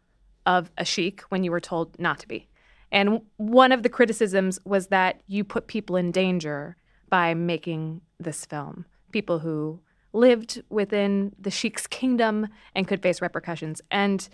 [0.46, 2.48] of a sheik when you were told not to be.
[2.92, 6.76] And one of the criticisms was that you put people in danger
[7.08, 8.84] by making this film.
[9.10, 9.80] People who
[10.12, 13.80] lived within the sheik's kingdom and could face repercussions.
[13.90, 14.28] And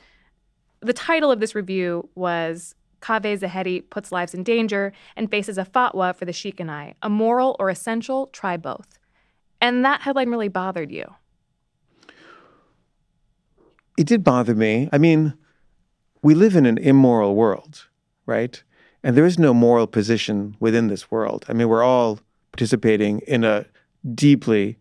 [0.80, 5.64] the title of this review was Kaveh Zahedi puts lives in danger and faces a
[5.64, 6.94] fatwa for the sheik and I.
[7.02, 8.98] A moral or essential, try both.
[9.60, 11.04] And that headline really bothered you.
[13.96, 14.88] It did bother me.
[14.92, 15.34] I mean,
[16.22, 17.86] we live in an immoral world,
[18.26, 18.62] right?
[19.02, 21.44] And there is no moral position within this world.
[21.48, 22.20] I mean, we're all
[22.52, 23.66] participating in a
[24.14, 24.78] deeply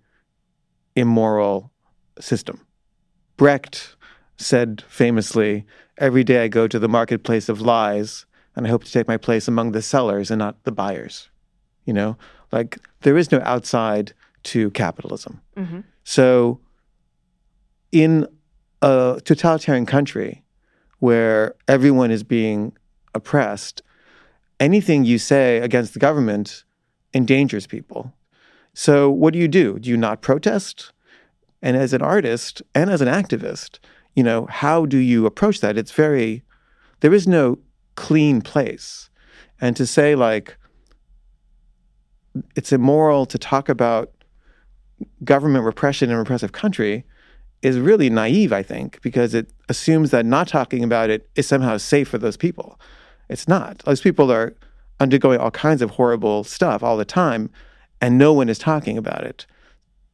[0.98, 1.72] immoral
[2.20, 2.66] system.
[3.38, 3.96] Brecht
[4.36, 5.66] said famously,
[6.00, 9.18] Every day I go to the marketplace of lies, and I hope to take my
[9.18, 11.30] place among the sellers and not the buyers.
[11.86, 12.18] You know,
[12.52, 15.42] like there is no outside to capitalism.
[15.56, 15.80] Mm-hmm.
[16.04, 16.60] So,
[17.92, 18.28] in
[18.82, 20.44] a totalitarian country
[21.00, 22.76] where everyone is being
[23.16, 23.82] oppressed,
[24.60, 26.64] anything you say against the government
[27.14, 28.14] endangers people.
[28.80, 29.80] So, what do you do?
[29.80, 30.92] Do you not protest?
[31.64, 33.80] And as an artist and as an activist,
[34.16, 35.80] you know, how do you approach that?
[35.80, 36.44] It's very,
[37.00, 37.58] there is no
[37.96, 39.10] clean place.
[39.60, 40.60] And to say, like,
[42.56, 44.12] it's immoral to talk about
[45.24, 47.04] government repression in a repressive country
[47.64, 51.78] is really naive, I think, because it assumes that not talking about it is somehow
[51.78, 52.80] safe for those people.
[53.28, 53.80] It's not.
[53.80, 54.56] Those people are
[55.00, 57.50] undergoing all kinds of horrible stuff all the time
[58.02, 59.46] and no one is talking about it.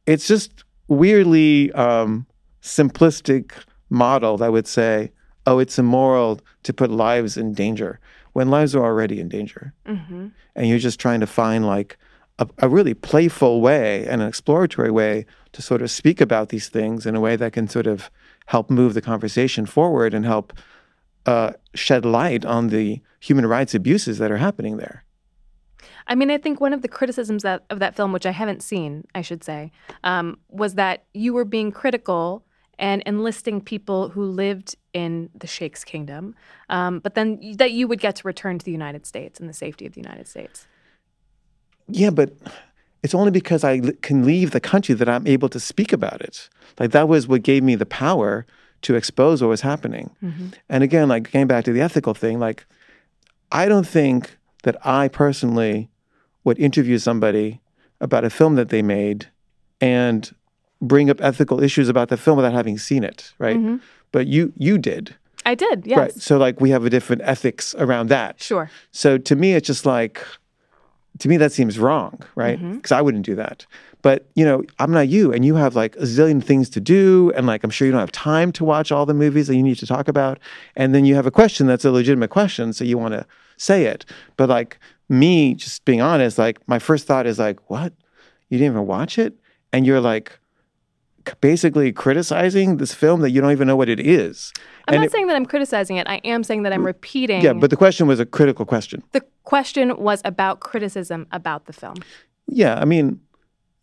[0.06, 2.26] It's just weirdly um,
[2.62, 3.52] simplistic
[3.90, 5.12] model that would say,
[5.46, 8.00] oh, it's immoral to put lives in danger
[8.32, 9.72] when lives are already in danger.
[9.86, 10.28] Mm-hmm.
[10.56, 11.98] And you're just trying to find like
[12.38, 16.68] a, a, really playful way and an exploratory way to sort of speak about these
[16.68, 18.10] things in a way that can sort of
[18.46, 20.52] help move the conversation forward and help
[21.26, 25.04] uh, shed light on the human rights abuses that are happening there.
[26.06, 28.62] I mean, I think one of the criticisms that, of that film, which I haven't
[28.62, 32.44] seen, I should say, um, was that you were being critical
[32.78, 36.34] and enlisting people who lived in the Sheikh's kingdom,
[36.68, 39.54] um, but then that you would get to return to the United States and the
[39.54, 40.66] safety of the United States.
[41.88, 42.32] Yeah, but
[43.02, 46.48] it's only because I can leave the country that I'm able to speak about it.
[46.78, 48.46] Like that was what gave me the power
[48.82, 50.10] to expose what was happening.
[50.22, 50.48] Mm-hmm.
[50.68, 52.66] And again, like getting back to the ethical thing, like
[53.52, 55.90] I don't think that I personally
[56.44, 57.60] would interview somebody
[58.00, 59.28] about a film that they made
[59.80, 60.34] and
[60.80, 63.56] bring up ethical issues about the film without having seen it, right?
[63.56, 63.76] Mm-hmm.
[64.12, 65.16] But you you did.
[65.46, 65.98] I did, yes.
[65.98, 66.14] Right.
[66.14, 68.40] So like we have a different ethics around that.
[68.40, 68.70] Sure.
[68.92, 70.24] So to me it's just like
[71.18, 72.58] to me that seems wrong, right?
[72.58, 72.94] Because mm-hmm.
[72.94, 73.66] I wouldn't do that.
[74.02, 77.32] But you know, I'm not you, and you have like a zillion things to do,
[77.34, 79.62] and like I'm sure you don't have time to watch all the movies that you
[79.62, 80.38] need to talk about.
[80.76, 83.24] And then you have a question that's a legitimate question, so you want to
[83.56, 84.04] say it.
[84.36, 87.92] But like me just being honest, like my first thought is like, what?
[88.48, 89.34] You didn't even watch it?
[89.72, 90.38] And you're like
[91.40, 94.52] basically criticizing this film that you don't even know what it is.
[94.86, 96.06] I'm and not it, saying that I'm criticizing it.
[96.06, 97.40] I am saying that I'm repeating.
[97.40, 99.02] Yeah, but the question was a critical question.
[99.12, 101.94] The question was about criticism about the film.
[102.46, 103.20] Yeah, I mean,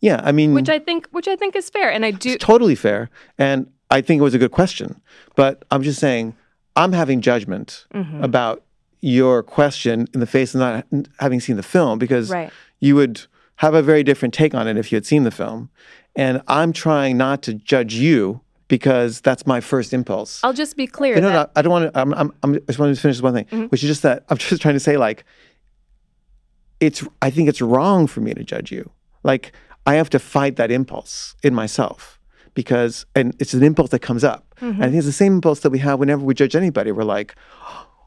[0.00, 2.76] yeah, I mean, which I think, which I think is fair, and I do totally
[2.76, 3.10] fair.
[3.38, 5.00] And I think it was a good question,
[5.34, 6.34] but I'm just saying
[6.76, 8.22] I'm having judgment Mm-hmm.
[8.22, 8.62] about
[9.02, 10.86] your question in the face of not
[11.18, 12.50] having seen the film because Right.
[12.80, 15.68] you would have a very different take on it if you had seen the film.
[16.16, 20.40] And I'm trying not to judge you because that's my first impulse.
[20.42, 22.00] I'll just be clear no, no, I don't want to.
[22.00, 23.64] I'm, I'm, I'm, I just want to finish one thing, Mm-hmm.
[23.66, 25.24] which is just that I'm just trying to say, like,
[26.80, 27.06] it's.
[27.20, 28.90] I think it's wrong for me to judge you.
[29.22, 29.52] Like,
[29.86, 32.18] I have to fight that impulse in myself
[32.54, 34.46] because, and it's an impulse that comes up.
[34.56, 34.66] Mm-hmm.
[34.66, 36.92] And I think it's the same impulse that we have whenever we judge anybody.
[36.92, 37.34] We're like,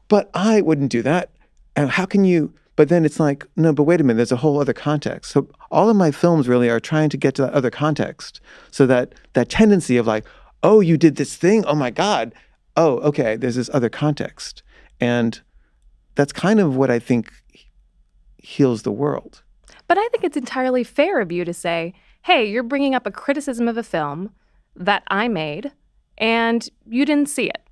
[0.08, 1.30] but I wouldn't do that.
[1.74, 2.52] And how can you?
[2.76, 5.32] But then it's like, no, but wait a minute, there's a whole other context.
[5.32, 8.40] So all of my films really are trying to get to that other context.
[8.70, 10.26] So that that tendency of like,
[10.62, 11.64] oh, you did this thing.
[11.64, 12.34] Oh my God.
[12.76, 14.62] Oh, okay, there's this other context.
[15.00, 15.40] And
[16.14, 17.32] that's kind of what I think
[18.38, 19.42] heals the world.
[19.88, 23.10] But I think it's entirely fair of you to say, hey, you're bringing up a
[23.10, 24.30] criticism of a film
[24.74, 25.72] that I made
[26.18, 27.65] and you didn't see it.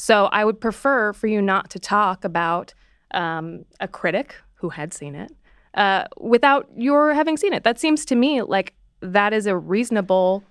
[0.00, 2.72] So I would prefer for you not to talk about
[3.10, 5.30] um, a critic who had seen it
[5.74, 7.64] uh, without your having seen it.
[7.64, 10.42] That seems to me like that is a reasonable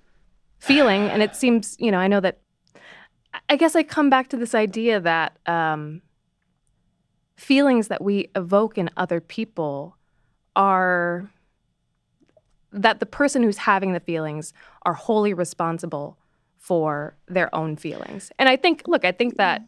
[0.60, 1.02] feeling.
[1.02, 2.42] And it seems, you know, I know that
[3.50, 6.04] I guess I come back to this idea that um,
[7.36, 9.98] feelings that we evoke in other people
[10.56, 11.28] are
[12.72, 16.19] that the person who's having the feelings are wholly responsible
[16.60, 18.32] for their own feelings.
[18.38, 19.64] And I think, look, I think that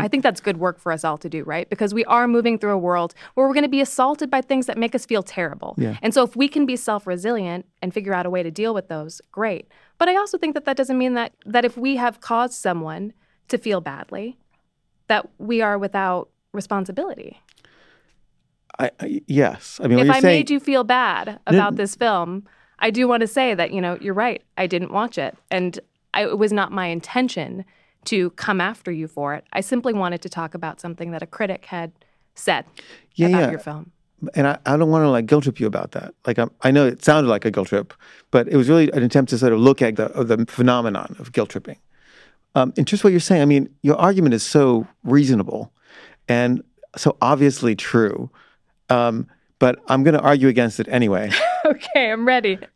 [0.00, 1.70] I think that's good work for us all to do, right?
[1.70, 4.66] Because we are moving through a world where we're going to be assaulted by things
[4.66, 5.76] that make us feel terrible.
[5.78, 5.96] Yeah.
[6.02, 8.88] And so if we can be self-resilient and figure out a way to deal with
[8.88, 9.68] those, great.
[9.98, 13.12] But I also think that that doesn't mean that that if we have caused someone
[13.46, 14.38] to feel badly,
[15.06, 17.40] that we are without responsibility.
[18.80, 19.78] I, I yes.
[19.80, 22.44] I mean, if I saying, made you feel bad about this film,
[22.80, 24.42] I do want to say that, you know, you're right.
[24.58, 25.36] I didn't watch it.
[25.48, 25.78] And
[26.16, 27.64] I, it was not my intention
[28.06, 29.44] to come after you for it.
[29.52, 31.92] I simply wanted to talk about something that a critic had
[32.34, 32.64] said
[33.14, 33.50] Yeah, about yeah.
[33.50, 33.90] your film.
[34.34, 36.14] and I, I don't want to like guilt trip you about that.
[36.26, 37.92] Like I'm, I know it sounded like a guilt trip,
[38.30, 41.32] but it was really an attempt to sort of look at the the phenomenon of
[41.32, 41.78] guilt tripping.
[42.54, 45.72] Um, in terms of what you're saying, I mean, your argument is so reasonable
[46.28, 46.62] and
[46.96, 48.30] so obviously true,
[48.88, 49.26] um,
[49.58, 51.30] but I'm going to argue against it anyway.
[51.70, 52.58] Okay, I'm ready.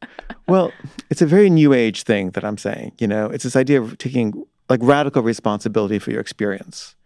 [0.49, 0.73] Well,
[1.11, 2.91] it's a very new age thing that I'm saying.
[2.99, 6.97] You know, it's this idea of taking like radical responsibility for your experience.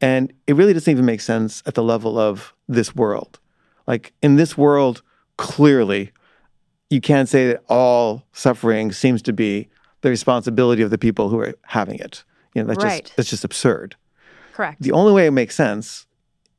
[0.00, 3.40] And it really doesn't even make sense at the level of this world.
[3.88, 5.02] Like in this world,
[5.38, 6.12] clearly,
[6.88, 9.68] you can't say that all suffering seems to be
[10.02, 12.22] the responsibility of the people who are having it.
[12.54, 13.02] You know, that's Right.
[13.02, 13.96] just that's just absurd.
[14.52, 14.80] Correct.
[14.80, 16.06] The only way it makes sense,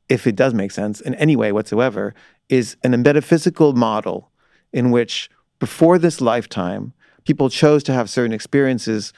[0.10, 2.14] if it does make sense in any way whatsoever,
[2.50, 4.32] is an metaphysical model
[4.74, 6.94] in which before this lifetime,
[7.26, 9.14] people chose to have certain experiences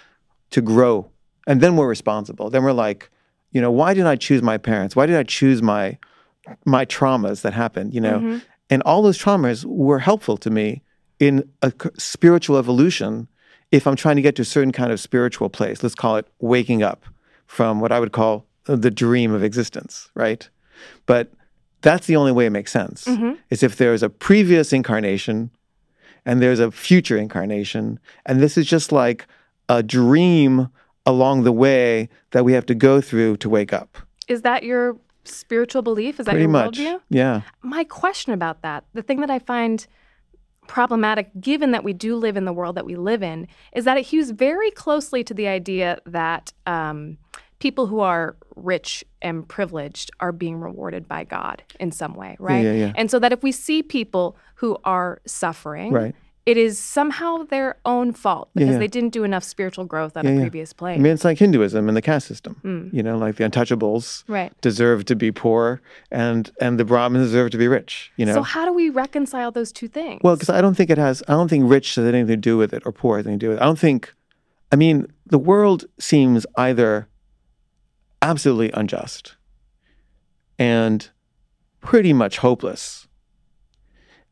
[0.52, 1.10] to grow.
[1.46, 2.50] And then we're responsible.
[2.50, 3.10] Then we're like,
[3.52, 4.96] you know, why did I choose my parents?
[4.96, 5.98] Why did I choose my
[6.66, 8.20] my traumas that happened, you know?
[8.20, 8.38] Mm-hmm.
[8.70, 10.82] And all those traumas were helpful to me
[11.20, 13.28] in a spiritual evolution
[13.72, 15.84] if I'm trying to get to a certain kind of spiritual place.
[15.84, 17.06] Let's call it waking up
[17.48, 20.50] from what I would call the dream of existence, right?
[21.06, 21.32] But
[21.88, 23.08] that's the only way it makes sense.
[23.50, 25.52] Is if there's a previous incarnation
[26.26, 29.26] and there's a future incarnation, and this is just like
[29.70, 30.70] a dream
[31.06, 33.98] along the way that we have to go through to wake up.
[34.28, 36.20] Is that your spiritual belief?
[36.20, 36.78] Is that Pretty your much.
[36.78, 37.00] worldview?
[37.10, 37.42] Yeah.
[37.62, 39.88] my question about that, the thing that I find
[40.68, 43.98] problematic, given that we do live in the world that we live in, is that
[43.98, 47.18] it hews very closely to the idea that um,
[47.60, 52.64] people who are rich and privileged are being rewarded by God in some way, right?
[52.64, 52.94] yeah, yeah.
[52.96, 56.16] And so that if we see people who are suffering, Right.
[56.46, 58.78] it is somehow their own fault because yeah.
[58.80, 60.42] they didn't do enough spiritual growth on Yeah, a yeah.
[60.42, 62.56] previous I mean, it's like Hinduism and the caste system.
[62.62, 62.90] Hmm.
[62.92, 64.52] You know, like the untouchables Right.
[64.62, 65.82] deserve to be poor,
[66.12, 68.12] and and the Brahmins deserve to be rich.
[68.18, 68.34] You know.
[68.34, 70.22] So how do we reconcile those two things?
[70.24, 71.22] Well, because I don't think it has.
[71.28, 73.46] I don't think rich has anything to do with it, or poor has anything to
[73.46, 73.62] do with it.
[73.62, 74.14] I don't think.
[74.72, 77.08] I mean, the world seems either
[78.28, 79.36] absolutely unjust
[80.60, 81.10] and
[81.82, 83.08] pretty much hopeless,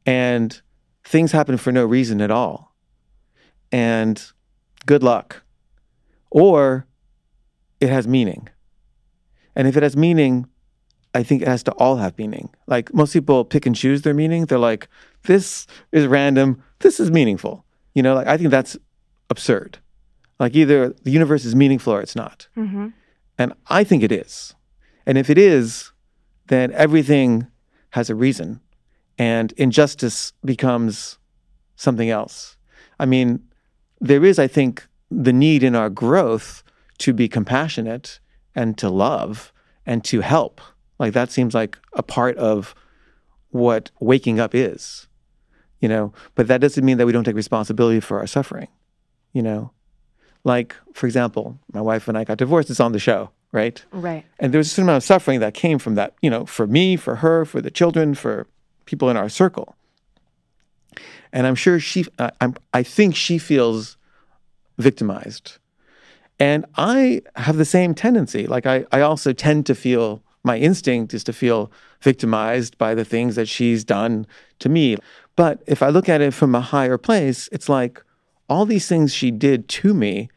[0.06, 0.62] and
[1.04, 2.76] things happen for no reason at all,
[3.72, 4.32] and
[4.86, 5.43] good luck,
[6.30, 6.86] or
[7.80, 8.50] it has meaning,
[9.56, 10.48] and if it has meaning,
[11.14, 12.50] I think it has to all have meaning.
[12.68, 14.46] Like most people pick and choose their meaning.
[14.46, 14.89] They're like,
[15.24, 17.64] this is random, this is meaningful.
[17.93, 18.78] You know, like I think that's
[19.30, 19.78] absurd.
[20.39, 22.48] Like either the universe is meaningful or it's not.
[22.58, 22.88] Mm-hmm.
[23.38, 24.55] And I think it is.
[25.05, 25.91] And if it is,
[26.47, 27.47] then everything
[27.91, 28.61] has a reason.
[29.17, 31.17] And injustice becomes
[31.75, 32.57] something else.
[32.99, 33.43] I mean,
[33.99, 36.63] there is, I think, the need in our growth
[36.99, 38.19] to be compassionate
[38.55, 39.51] and to love
[39.86, 40.61] and to help.
[40.99, 42.73] Like that seems like a part of
[43.49, 45.07] what waking up is,
[45.79, 46.13] you know.
[46.36, 48.67] But that doesn't mean that we don't take responsibility for our suffering,
[49.33, 49.71] you know.
[50.46, 52.70] Like, for example, my wife and I got divorced.
[52.70, 53.84] It's on the show, right?
[53.91, 54.24] Right.
[54.39, 56.68] And there was a certain amount of suffering that came from that, you know, for
[56.68, 58.48] me, for her, for the children, for
[58.86, 59.76] people in our circle.
[61.34, 63.98] And I'm sure she, uh, I'm, I think she feels
[64.78, 65.58] victimized.
[66.39, 68.46] And I have the same tendency.
[68.46, 71.72] Like, I, I also tend to feel, my instinct is to feel
[72.02, 74.28] victimized by the things that she's done
[74.60, 74.98] to me.
[75.36, 78.04] But if I look at it from a higher place, it's like
[78.48, 80.30] all these things she did to me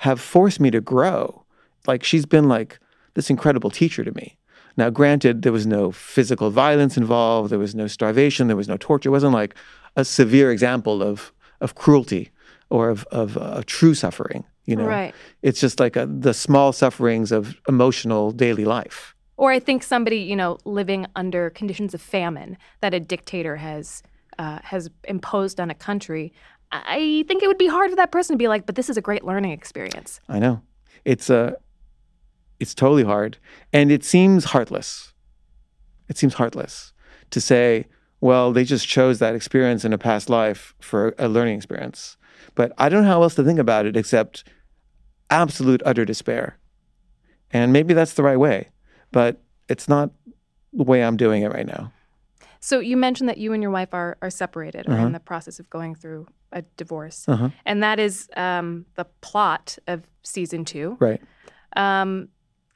[0.00, 1.44] have forced me to grow.
[1.86, 2.78] Like, she's been like
[3.14, 4.36] this incredible teacher to me.
[4.76, 8.76] Now, granted, there was no physical violence involved, there was no starvation, there was no
[8.78, 9.08] torture.
[9.08, 9.54] It wasn't like
[9.96, 12.30] a severe example of, of cruelty
[12.70, 14.44] or of, of uh, true suffering.
[14.64, 15.14] You know, Right.
[15.42, 19.14] it's just like a, the small sufferings of emotional daily life.
[19.36, 24.02] Or I think somebody, you know, living under conditions of famine that a dictator has
[24.38, 26.32] uh, has imposed on a country.
[26.72, 28.96] I think it would be hard for that person to be like, but this is
[28.96, 30.20] a great learning experience.
[30.28, 30.62] I know.
[31.04, 31.56] It's a
[32.58, 33.38] it's totally hard
[33.72, 35.14] and it seems heartless.
[36.08, 36.92] It seems heartless
[37.30, 37.86] to say,
[38.20, 42.16] well, they just chose that experience in a past life for a learning experience.
[42.54, 44.44] But I don't know how else to think about it except
[45.30, 46.58] absolute utter despair.
[47.50, 48.68] And maybe that's the right way,
[49.10, 50.10] but it's not
[50.72, 51.92] the way I'm doing it right now.
[52.60, 55.06] So you mentioned that you and your wife are are separated or Uh-huh.
[55.06, 57.48] in the process of going through a divorce, Uh-huh.
[57.64, 60.96] and that is um, the plot of season two.
[61.00, 61.20] Right.
[61.76, 62.28] Um,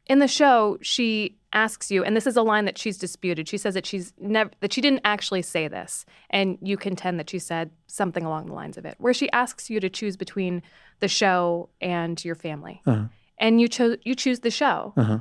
[0.07, 3.49] in the show, she asks you, and this is a line that she's disputed.
[3.49, 7.29] She says that she's never that she didn't actually say this, and you contend that
[7.31, 10.63] she said something along the lines of it, where she asks you to choose between
[11.01, 13.07] the show and your family, Uh-huh.
[13.39, 14.93] and you chose you choose the show.
[14.97, 15.19] Uh-huh.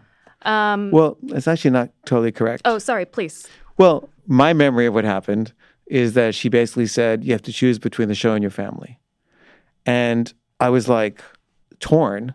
[0.50, 2.62] Um, Well, it's actually not totally correct.
[2.66, 3.48] oh, sorry, please.
[3.78, 5.54] Well, my memory of what happened
[5.88, 9.00] is that she basically said, you have to choose between the show and your family.
[9.86, 11.22] And I was like
[11.80, 12.34] torn.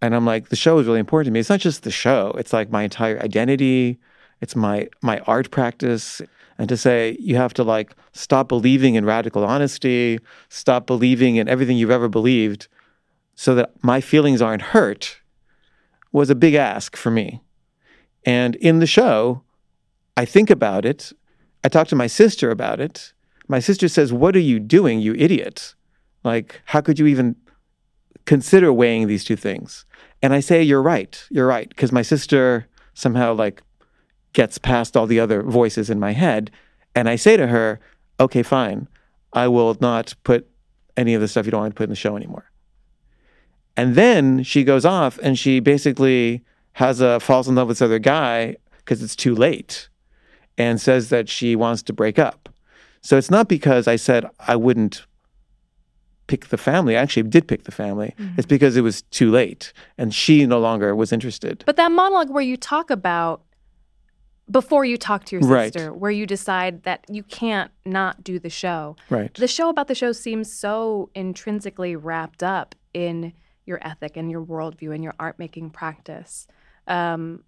[0.00, 1.40] And I'm like, the show is really important to me.
[1.40, 3.98] It's not just the show, it's like my entire identity,
[4.40, 6.20] it's my my art practice.
[6.58, 11.48] And to say you have to like stop believing in radical honesty, stop believing in
[11.48, 12.68] everything you've ever believed
[13.34, 15.20] so that my feelings aren't hurt
[16.10, 17.40] was a big ask for me.
[18.24, 19.42] And in the show,
[20.16, 21.12] I think about it.
[21.64, 23.12] I talk to my sister about it.
[23.48, 25.74] My sister says, What are you doing, you idiot?
[26.24, 27.36] Like, how could you even
[28.24, 29.84] consider weighing these two things?
[30.22, 31.22] And I say, You're right.
[31.30, 31.68] You're right.
[31.68, 33.62] Because my sister somehow like
[34.32, 36.50] gets past all the other voices in my head.
[36.94, 37.80] And I say to her,
[38.20, 38.88] Okay, fine.
[39.32, 40.48] I will not put
[40.96, 42.50] any of the stuff you don't want to put in the show anymore.
[43.76, 46.44] And then she goes off and she basically
[46.74, 49.88] has a falls in love with this other guy because it's too late
[50.58, 52.48] and says that she wants to break up.
[53.00, 55.06] So it's not because I said I wouldn't
[56.28, 56.96] pick the family.
[56.96, 58.14] I actually did pick the family.
[58.36, 61.62] It's because it was too late and she no longer was interested.
[61.66, 63.42] But that monologue where you talk about
[64.50, 65.72] before you talk to your Right.
[65.72, 68.96] sister, where you decide that you can't not do the show.
[69.10, 69.32] Right.
[69.34, 73.32] The show about the show seems so intrinsically wrapped up in
[73.66, 76.46] your ethic and your worldview and your art making practice.
[76.86, 77.44] Um,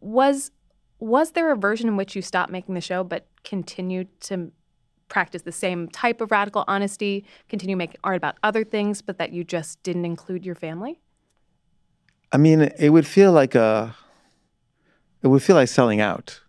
[0.00, 0.50] was
[0.98, 4.50] was there a version in which you stopped making the show but continued to
[5.08, 9.32] practice the same type of radical honesty, continue making art about other things, but that
[9.32, 11.00] you just didn't include your family?
[12.32, 13.94] I mean, it would feel like a,
[15.22, 16.40] it would feel like selling out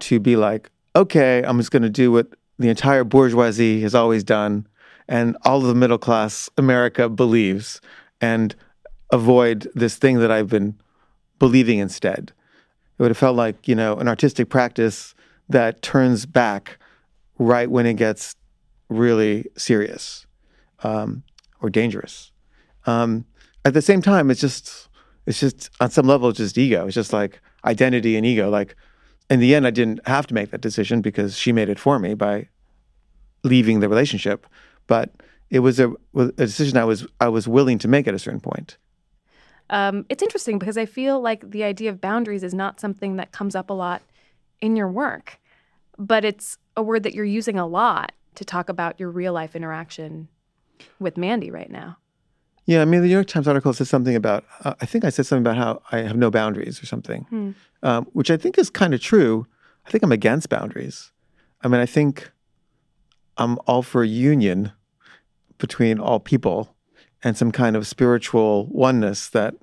[0.00, 4.24] to be like, okay, I'm just going to do what the entire bourgeoisie has always
[4.24, 4.66] done
[5.08, 7.80] and all of the middle class America believes
[8.20, 8.54] and
[9.10, 10.78] avoid this thing that I've been
[11.38, 12.32] believing instead.
[12.98, 15.14] It would have felt like, you know, an artistic practice
[15.48, 16.78] that turns back
[17.38, 18.34] right when it gets
[18.88, 20.26] really serious
[20.82, 21.22] um,
[21.60, 22.32] or dangerous.
[22.86, 23.24] Um,
[23.64, 24.88] at the same time, it's just
[25.26, 26.86] it's just on some level it's just ego.
[26.86, 28.48] It's just like identity and ego.
[28.48, 28.74] Like
[29.30, 31.98] in the end, I didn't have to make that decision because she made it for
[31.98, 32.48] me by
[33.44, 34.46] leaving the relationship.
[34.86, 35.12] But
[35.50, 38.40] it was a, a decision I was I was willing to make at a certain
[38.40, 38.78] point.
[39.70, 43.32] Um, it's interesting because I feel like the idea of boundaries is not something that
[43.32, 44.02] comes up a lot
[44.60, 45.38] in your work,
[45.98, 49.54] but it's a word that you're using a lot to talk about your real life
[49.54, 50.28] interaction
[50.98, 51.98] with Mandy right now.
[52.66, 55.08] Yeah, I mean, the New York Times article says something about, uh, I think I
[55.10, 57.50] said something about how I have no boundaries or something, Hmm.
[57.82, 59.46] um, which I think is kind of true.
[59.86, 61.10] I think I'm against boundaries.
[61.62, 62.30] I mean, I think
[63.38, 64.72] I'm all for union
[65.56, 66.76] between all people
[67.22, 69.54] and some kind of spiritual oneness that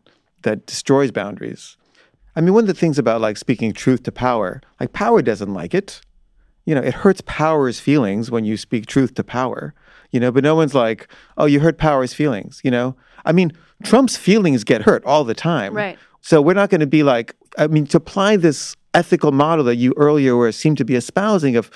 [0.43, 1.78] that destroys boundaries.
[2.36, 5.53] I mean, one of the things about like speaking truth to power, like power doesn't
[5.53, 6.01] like it.
[6.66, 9.74] You know, it hurts power's feelings when you speak truth to power.
[10.12, 12.95] You know, but no one's like, "Oh, you hurt power's feelings." You know,
[13.26, 13.51] I mean,
[13.84, 15.74] Trump's feelings get hurt all the time.
[15.74, 15.97] Right.
[16.22, 19.76] So we're not going to be like, I mean, to apply this ethical model that
[19.76, 21.70] you earlier were seemed to be espousing of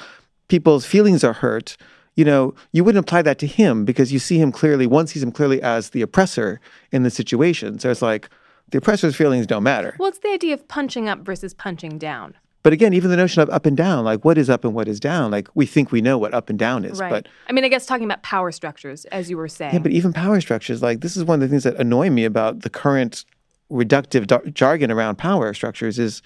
[0.47, 1.77] people's feelings are hurt.
[2.19, 4.85] You know, you wouldn't apply that to him because you see him clearly.
[4.85, 6.59] One sees him clearly as the oppressor
[6.91, 7.79] in the situation.
[7.79, 8.29] So it's like
[8.71, 9.95] the oppressor's feelings don't matter.
[9.97, 12.35] Well, it's the idea of punching up versus punching down.
[12.61, 14.89] But again, even the notion of up and down, like what is up and what
[14.89, 17.09] is down, like we think we know what up and down is, Right.
[17.09, 19.75] but I mean, I guess talking about power structures, as you were saying.
[19.75, 22.25] Yeah, but even power structures, like this is one of the things that annoy me
[22.25, 23.23] about the current
[23.71, 26.21] reductive dar- jargon around power structures is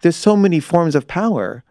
[0.00, 1.62] there's so many forms of power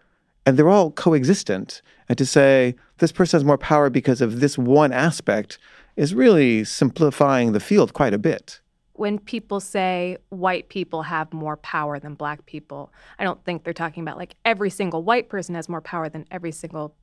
[0.46, 1.82] and they're all coexistent.
[2.10, 5.58] And to say this person has more power because of this one aspect
[5.95, 8.60] is really simplifying the field quite a bit.
[8.95, 13.74] when people say white people have more power than black people, I don't think they're
[13.74, 16.95] talking about like every single white person has more power than every single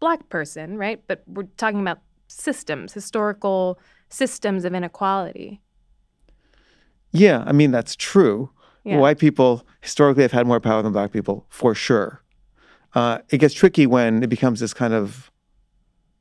[0.00, 1.02] black person, right?
[1.06, 3.78] But we're talking about systems, historical
[4.10, 5.60] systems of inequality.
[7.12, 8.50] Yeah, I mean, that's true.
[8.84, 8.98] Yeah.
[8.98, 12.22] White people historically have had more power than black people, for sure.
[12.94, 15.30] Uh, it gets tricky when it becomes this kind of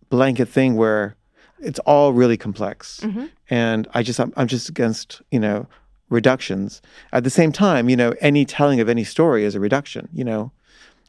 [0.10, 1.16] blanket thing where
[1.60, 3.04] it's all really complex.
[3.50, 5.68] And I just, I'm, I'm just against, you know,
[6.10, 6.82] reductions.
[7.12, 10.24] At the same time, you know, any telling of any story is a reduction, you
[10.24, 10.52] know.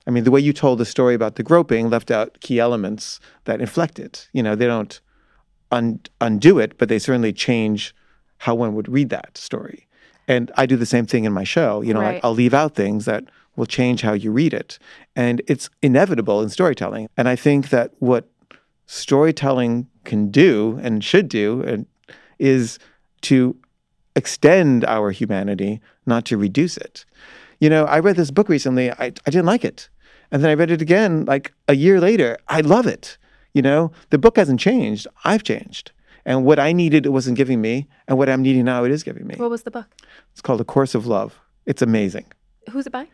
[0.06, 3.20] I mean, the way you told the story about the groping left out key elements
[3.44, 4.28] that inflect it.
[4.32, 4.98] You know, they don't
[5.70, 7.94] un- undo it, but they certainly change
[8.38, 9.86] how one would read that story.
[10.26, 11.82] And I do the same thing in my show.
[11.82, 12.14] You know, Right.
[12.14, 13.24] like I'll leave out things that
[13.60, 14.78] will change how you read it.
[15.14, 17.10] And it's inevitable in storytelling.
[17.18, 18.26] And I think that what
[18.86, 21.84] storytelling can do and should do and
[22.38, 22.78] is
[23.20, 23.54] to
[24.16, 27.04] extend our humanity, not to reduce it.
[27.60, 28.90] You know, I read this book recently.
[28.90, 29.90] I, I didn't like it.
[30.32, 32.38] And then I read it again like a year later.
[32.48, 33.18] I love it.
[33.52, 35.06] You know, the book hasn't changed.
[35.22, 35.92] I've changed.
[36.24, 37.88] And what I needed, it wasn't giving me.
[38.08, 39.34] And what I'm needing now, it is giving me.
[39.36, 39.88] What was the book?
[40.32, 41.38] It's called A Course of Love.
[41.66, 42.24] It's amazing.
[42.70, 43.06] Who's it by?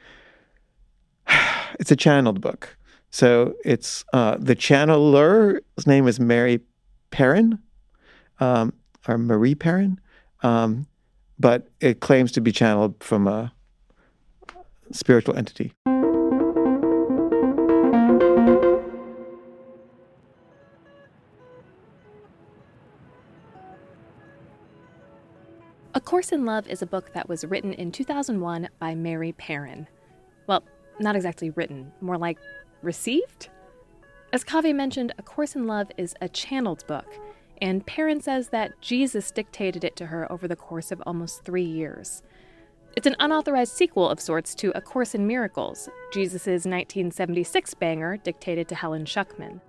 [1.79, 2.77] It's a channeled book.
[3.11, 6.61] So it's uh, the channeler's name is Mary
[7.11, 7.59] Perron,
[8.41, 8.73] um,
[9.07, 10.01] or Marie Perron,
[10.43, 10.87] um,
[11.39, 13.53] but it claims to be channeled from a
[14.93, 15.73] spiritual entity.
[25.95, 29.89] A Course in Love is a book that was written in 2001 by Mary Perron.
[30.47, 30.63] Well,
[31.01, 32.39] not exactly written, more like
[32.83, 33.49] received?
[34.33, 37.07] As Caveh mentioned, A Course in Love is a channeled book,
[37.63, 41.65] and Perron says that Jesus dictated it to her over the course of almost three
[41.65, 42.23] years.
[42.97, 48.69] It's an unauthorized sequel of sorts to A Course in Miracles, Jesus' 1976 banger dictated
[48.69, 49.61] to Helen Schucman.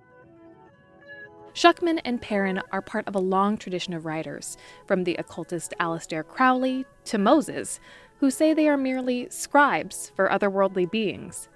[1.52, 4.56] Schucman and Perron are part of a long tradition of writers,
[4.86, 7.80] from the occultist Aleister Crowley to Moses,
[8.18, 11.48] who say they are merely scribes for otherworldly beings.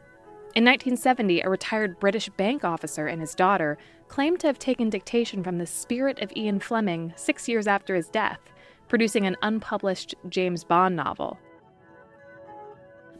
[0.54, 5.42] In 1970, a retired British bank officer and his daughter claimed to have taken dictation
[5.42, 8.40] from the spirit of Ian Fleming six years after his death,
[8.88, 11.38] producing an unpublished James Bond novel.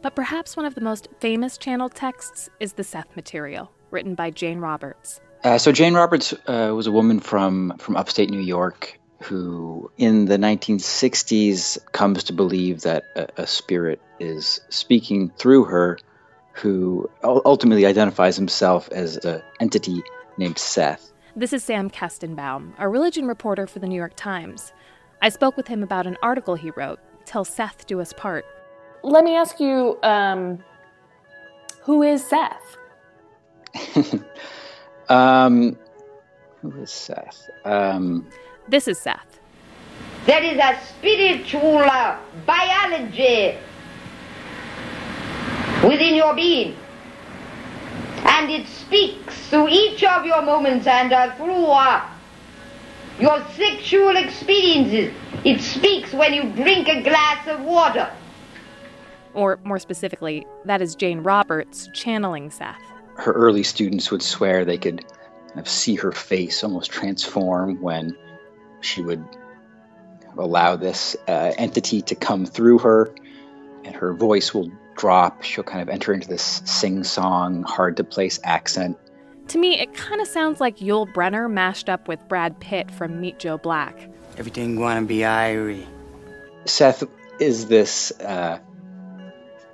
[0.03, 4.29] But perhaps one of the most famous channeled texts is the Seth material, written by
[4.29, 5.19] Jane Roberts.
[5.43, 10.25] Uh, so Jane Roberts uh, was a woman from from upstate New York who, in
[10.25, 15.97] the 1960s, comes to believe that a, a spirit is speaking through her,
[16.53, 20.03] who ultimately identifies himself as an entity
[20.37, 21.11] named Seth.
[21.35, 24.71] This is Sam Kestenbaum, a religion reporter for the New York Times.
[25.21, 28.45] I spoke with him about an article he wrote, Till Seth Do Us Part.
[29.03, 30.63] Let me ask you, um,
[31.81, 32.77] who is Seth?
[35.09, 35.77] Um,
[36.61, 37.49] who is Seth?
[37.65, 38.27] Um,
[38.67, 39.39] This is Seth.
[40.25, 41.85] There is a spiritual
[42.45, 43.57] biology
[45.83, 46.75] within your being.
[48.25, 52.09] And it speaks through each of your moments and uh, through uh,
[53.19, 55.13] your sexual experiences.
[55.43, 58.09] It speaks when you drink a glass of water.
[59.33, 62.79] Or more specifically, that is Jane Roberts channeling Seth.
[63.17, 65.05] her early students would swear they could
[65.49, 68.17] kind of see her face almost transform when
[68.83, 69.23] she would
[70.37, 73.13] allow this uh, entity to come through her,
[73.83, 75.43] and her voice will drop.
[75.43, 78.97] She'll kind of enter into this sing song, hard to place accent.
[79.49, 83.19] To me, it kind of sounds like Yul Brynner mashed up with Brad Pitt from
[83.19, 84.09] Meet Joe Black.
[84.37, 85.85] Everything gonna be irie.
[86.65, 87.03] Seth
[87.39, 88.59] is this uh,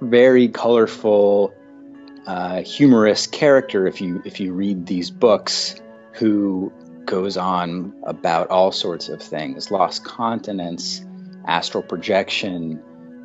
[0.02, 1.54] very colorful,
[2.26, 3.86] uh, humorous character.
[3.88, 5.80] If you if you read these books,
[6.14, 6.74] who
[7.10, 11.04] goes on about all sorts of things: lost continents,
[11.48, 12.82] astral projection,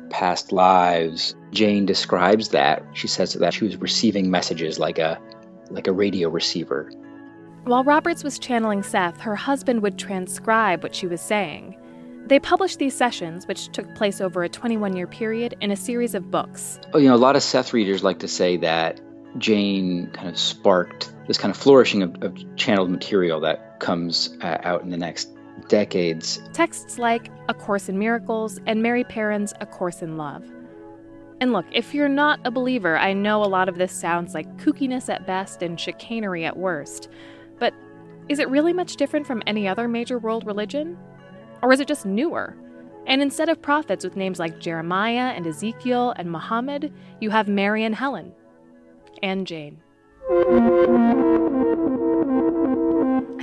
[0.09, 1.35] past lives.
[1.51, 2.83] Jane describes that.
[2.93, 5.21] She says that she was receiving messages like a
[5.69, 6.91] like a radio receiver.
[7.63, 11.75] While Roberts was channeling Seth, her husband would transcribe what she was saying.
[12.27, 16.15] They published these sessions, which took place over a 21 year period, in a series
[16.15, 16.79] of books.
[16.93, 18.99] Oh, you know, a lot of Seth readers like to say that
[19.37, 24.57] Jane kind of sparked this kind of flourishing of, of channeled material that comes uh,
[24.63, 25.29] out in the next
[25.67, 26.41] decades.
[26.53, 30.45] Texts like A Course in Miracles and Mary Perron's A Course in Love.
[31.41, 34.57] And look, if you're not a believer, I know a lot of this sounds like
[34.57, 37.09] kookiness at best and chicanery at worst.
[37.59, 37.73] But
[38.29, 40.97] is it really much different from any other major world religion?
[41.61, 42.55] Or is it just newer?
[43.07, 47.83] And instead of prophets with names like Jeremiah and Ezekiel and Muhammad, you have Mary
[47.83, 48.33] and Helen.
[49.21, 49.81] And Jane.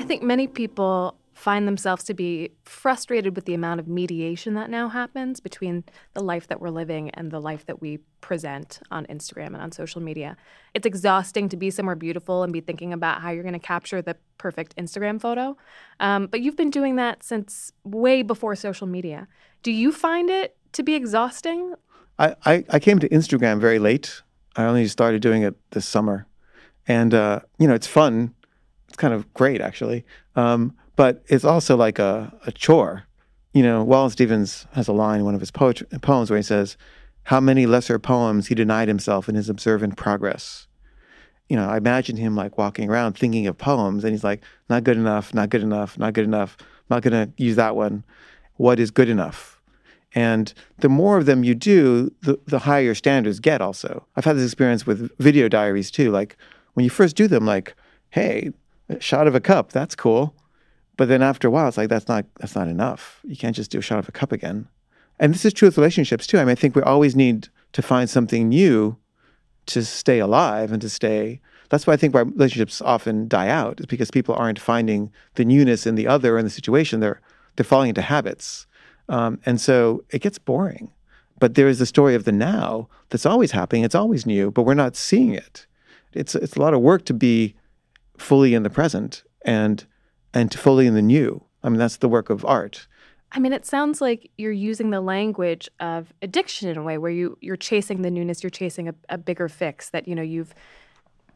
[0.03, 4.69] I think many people find themselves to be frustrated with the amount of mediation that
[4.69, 5.85] now happens between
[6.15, 9.71] the life that we're living and the life that we present on Instagram and on
[9.71, 10.37] social media.
[10.75, 14.03] It's exhausting to be somewhere beautiful and be thinking about how you're going to capture
[14.03, 15.57] the perfect Instagram photo.
[16.01, 19.29] Um, but you've been doing that since way before social media.
[19.63, 21.77] Do you find it to be exhausting?
[22.19, 24.23] I, I, I came to Instagram very late.
[24.57, 26.27] I only started doing it this summer.
[26.89, 28.35] And, uh, you know, it's fun.
[28.93, 30.05] It's kind of great, actually.
[30.37, 33.05] Um, but it's also like a, a chore.
[33.55, 36.77] You know, Wallace Stevens has a line in one of his poems where he says,
[37.23, 40.67] How many lesser poems he denied himself in his observant progress.
[41.49, 44.85] You know, I imagine him like walking around thinking of poems, and he's like, Not
[44.85, 46.59] good enough, not good enough, not good enough.
[46.61, 48.05] I'm not going to use that one.
[48.57, 49.59] What is good enough?
[50.15, 54.07] And the more of them you do, the, the higher your standards get also.
[54.17, 56.11] I've had this experience with video diaries too.
[56.11, 56.37] Like
[56.75, 57.75] when you first do them, like,
[58.11, 58.53] hey,
[59.01, 60.35] shot of a cup, that's cool.
[60.97, 63.21] But then after a while, it's like that's not that's not enough.
[63.25, 64.69] You can't just do a shot of a cup again.
[65.19, 66.39] And this is true with relationships too.
[66.39, 68.97] I mean, I think we always need to find something new
[69.67, 71.41] to stay alive and to stay.
[71.71, 75.45] That's why I think why relationships often die out is because people aren't finding the
[75.45, 77.01] newness in the other and the situation.
[77.01, 77.21] They're
[77.57, 78.67] they're falling into habits,
[79.09, 80.93] um, and so it gets boring.
[81.39, 83.85] But there is the story of the now that's always happening.
[83.85, 85.67] It's always new, but we're not seeing it.
[86.13, 87.55] It's it's a lot of work to be
[88.17, 89.87] fully in the present and
[90.35, 91.45] and to fully in the new.
[91.63, 92.87] I mean, that's the work of art.
[93.31, 97.11] I mean, it sounds like you're using the language of addiction in a way where
[97.11, 100.55] you you're chasing the newness, you're chasing a, a bigger fix that you know you've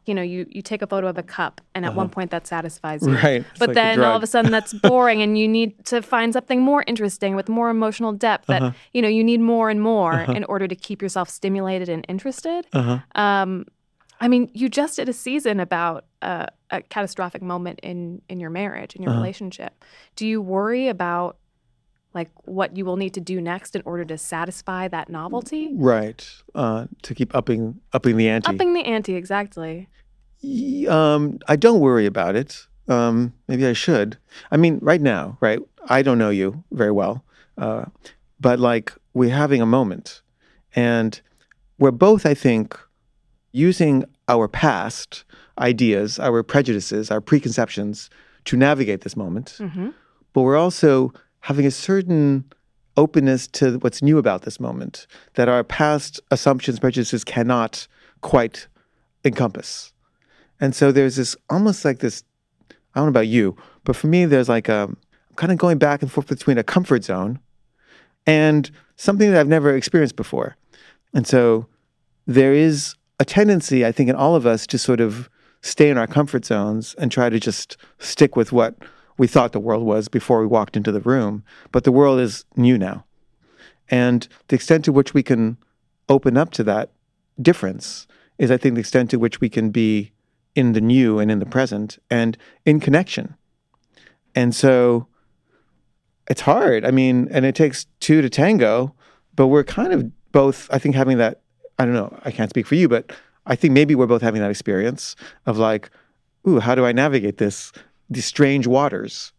[0.07, 1.97] you know, you, you take a photo of a cup and at uh-huh.
[1.97, 3.13] one point that satisfies you.
[3.13, 3.41] Right.
[3.41, 6.31] It's but like then all of a sudden that's boring and you need to find
[6.31, 8.77] something more interesting with more emotional depth that, uh-huh.
[8.93, 10.31] you know, you need more and more uh-huh.
[10.31, 12.65] in order to keep yourself stimulated and interested.
[12.71, 12.99] Uh-huh.
[13.21, 13.65] Um,
[14.19, 18.49] I mean, you just did a season about a, a catastrophic moment in in your
[18.49, 19.21] marriage, in your uh-huh.
[19.21, 19.83] relationship.
[20.15, 21.37] Do you worry about
[22.13, 25.71] like what you will need to do next in order to satisfy that novelty?
[25.73, 26.27] Right.
[26.55, 28.49] Uh, to keep upping upping the ante.
[28.49, 29.87] Upping the ante, exactly.
[30.89, 32.67] Um, I don't worry about it.
[32.87, 34.17] Um, maybe I should.
[34.51, 35.59] I mean, right now, right?
[35.89, 37.23] I don't know you very well,
[37.57, 37.85] uh,
[38.39, 40.21] but like we're having a moment,
[40.75, 41.19] and
[41.77, 42.79] we're both, I think,
[43.51, 45.23] using our past
[45.59, 48.09] ideas, our prejudices, our preconceptions
[48.45, 49.57] to navigate this moment.
[49.59, 49.89] Mm-hmm.
[50.33, 52.45] But we're also having a certain
[52.95, 57.87] openness to what's new about this moment that our past assumptions, prejudices cannot
[58.21, 58.67] quite
[59.23, 59.93] encompass.
[60.59, 62.23] And so there's this almost like this
[62.69, 65.77] I don't know about you, but for me, there's like a I'm kind of going
[65.77, 67.39] back and forth between a comfort zone
[68.25, 70.55] and something that I've never experienced before.
[71.13, 71.67] And so
[72.25, 75.29] there is a tendency, I think, in all of us to sort of
[75.61, 78.75] stay in our comfort zones and try to just stick with what
[79.17, 81.43] we thought the world was before we walked into the room.
[81.71, 83.05] But the world is new now.
[83.89, 85.57] And the extent to which we can
[86.09, 86.91] open up to that
[87.41, 90.11] difference is, I think, the extent to which we can be
[90.55, 93.35] in the new and in the present and in connection.
[94.35, 95.07] And so
[96.29, 96.85] it's hard.
[96.85, 98.93] I mean, and it takes two to tango,
[99.35, 101.41] but we're kind of both, I think, having that
[101.79, 103.11] I don't know, I can't speak for you, but
[103.47, 105.89] I think maybe we're both having that experience of like,
[106.47, 107.71] ooh, how do I navigate this,
[108.09, 109.31] these strange waters?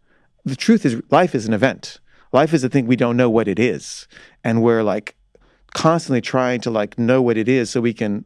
[0.45, 2.01] The truth is, life is an event.
[2.33, 4.09] Life is a thing we don't know what it is.
[4.43, 5.15] And we're like
[5.75, 8.25] constantly trying to like know what it is so we can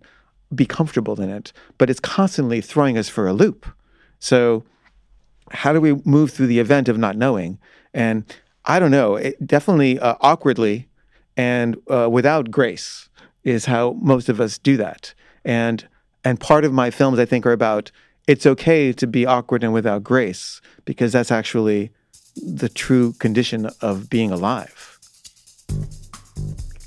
[0.54, 1.52] be comfortable in it.
[1.78, 3.66] But it's constantly throwing us for a loop.
[4.18, 4.64] So,
[5.50, 7.58] how do we move through the event of not knowing?
[7.92, 8.24] And
[8.64, 9.16] I don't know.
[9.16, 10.88] It, definitely uh, awkwardly
[11.36, 13.08] and uh, without grace
[13.44, 15.14] is how most of us do that.
[15.45, 15.86] And
[16.24, 17.90] and part of my films, I think, are about
[18.26, 21.90] it's okay to be awkward and without grace because that's actually
[22.36, 24.99] the true condition of being alive.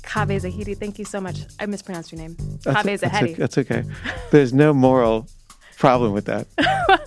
[0.02, 1.40] Caveh Zahedi, thank you so much.
[1.60, 2.36] I mispronounced your name.
[2.36, 3.36] Caveh that's, Zahedi.
[3.36, 3.84] that's okay.
[4.30, 5.28] There's no moral
[5.76, 6.46] problem with that.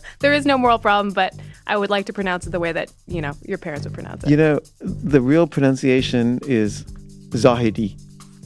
[0.20, 1.34] there is no moral problem, but
[1.66, 4.24] I would like to pronounce it the way that, you know, your parents would pronounce
[4.24, 4.30] it.
[4.30, 6.84] You know, the real pronunciation is
[7.32, 8.00] Zahedi.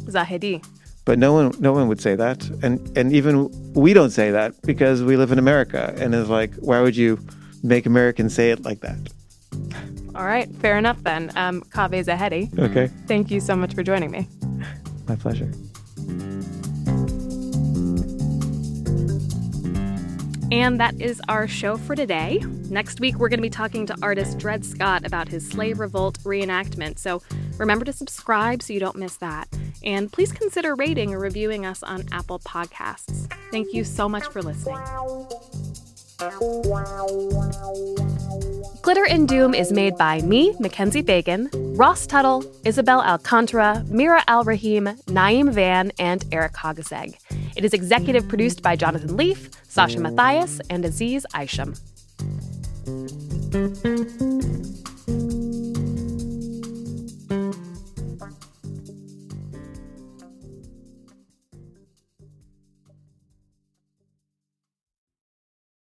[0.06, 0.64] Zahedi.
[1.06, 2.49] But no one no one would say that.
[2.62, 6.54] And and even we don't say that because we live in America and it's like
[6.56, 7.20] why would you
[7.62, 8.97] make Americans say it like that?
[10.16, 11.32] All right, fair enough then.
[11.36, 12.58] Um, Caveh Zahedi.
[12.58, 12.88] Okay.
[13.08, 14.28] Thank you so much for joining me.
[15.08, 15.51] My pleasure.
[20.54, 22.39] And that is our show for today.
[22.70, 26.20] Next week, we're going to be talking to artist Dred Scott about his Slave Revolt
[26.20, 26.99] reenactment.
[26.99, 27.24] So
[27.58, 29.47] remember to subscribe so you don't miss that.
[29.84, 33.28] And please consider rating or reviewing us on Apple Podcasts.
[33.49, 34.78] Thank you so much for listening.
[38.82, 44.43] Glitter and Doom is made by me, Mackenzie Fagan, Ross Tuttle, Isabel Alcantara, Mira Al
[44.43, 47.16] Rahim, Naeem Van, and Eric Hogaseg.
[47.55, 51.74] It is executive produced by Jonathan Leaf, Sasha Matthias, and Aziz Isham.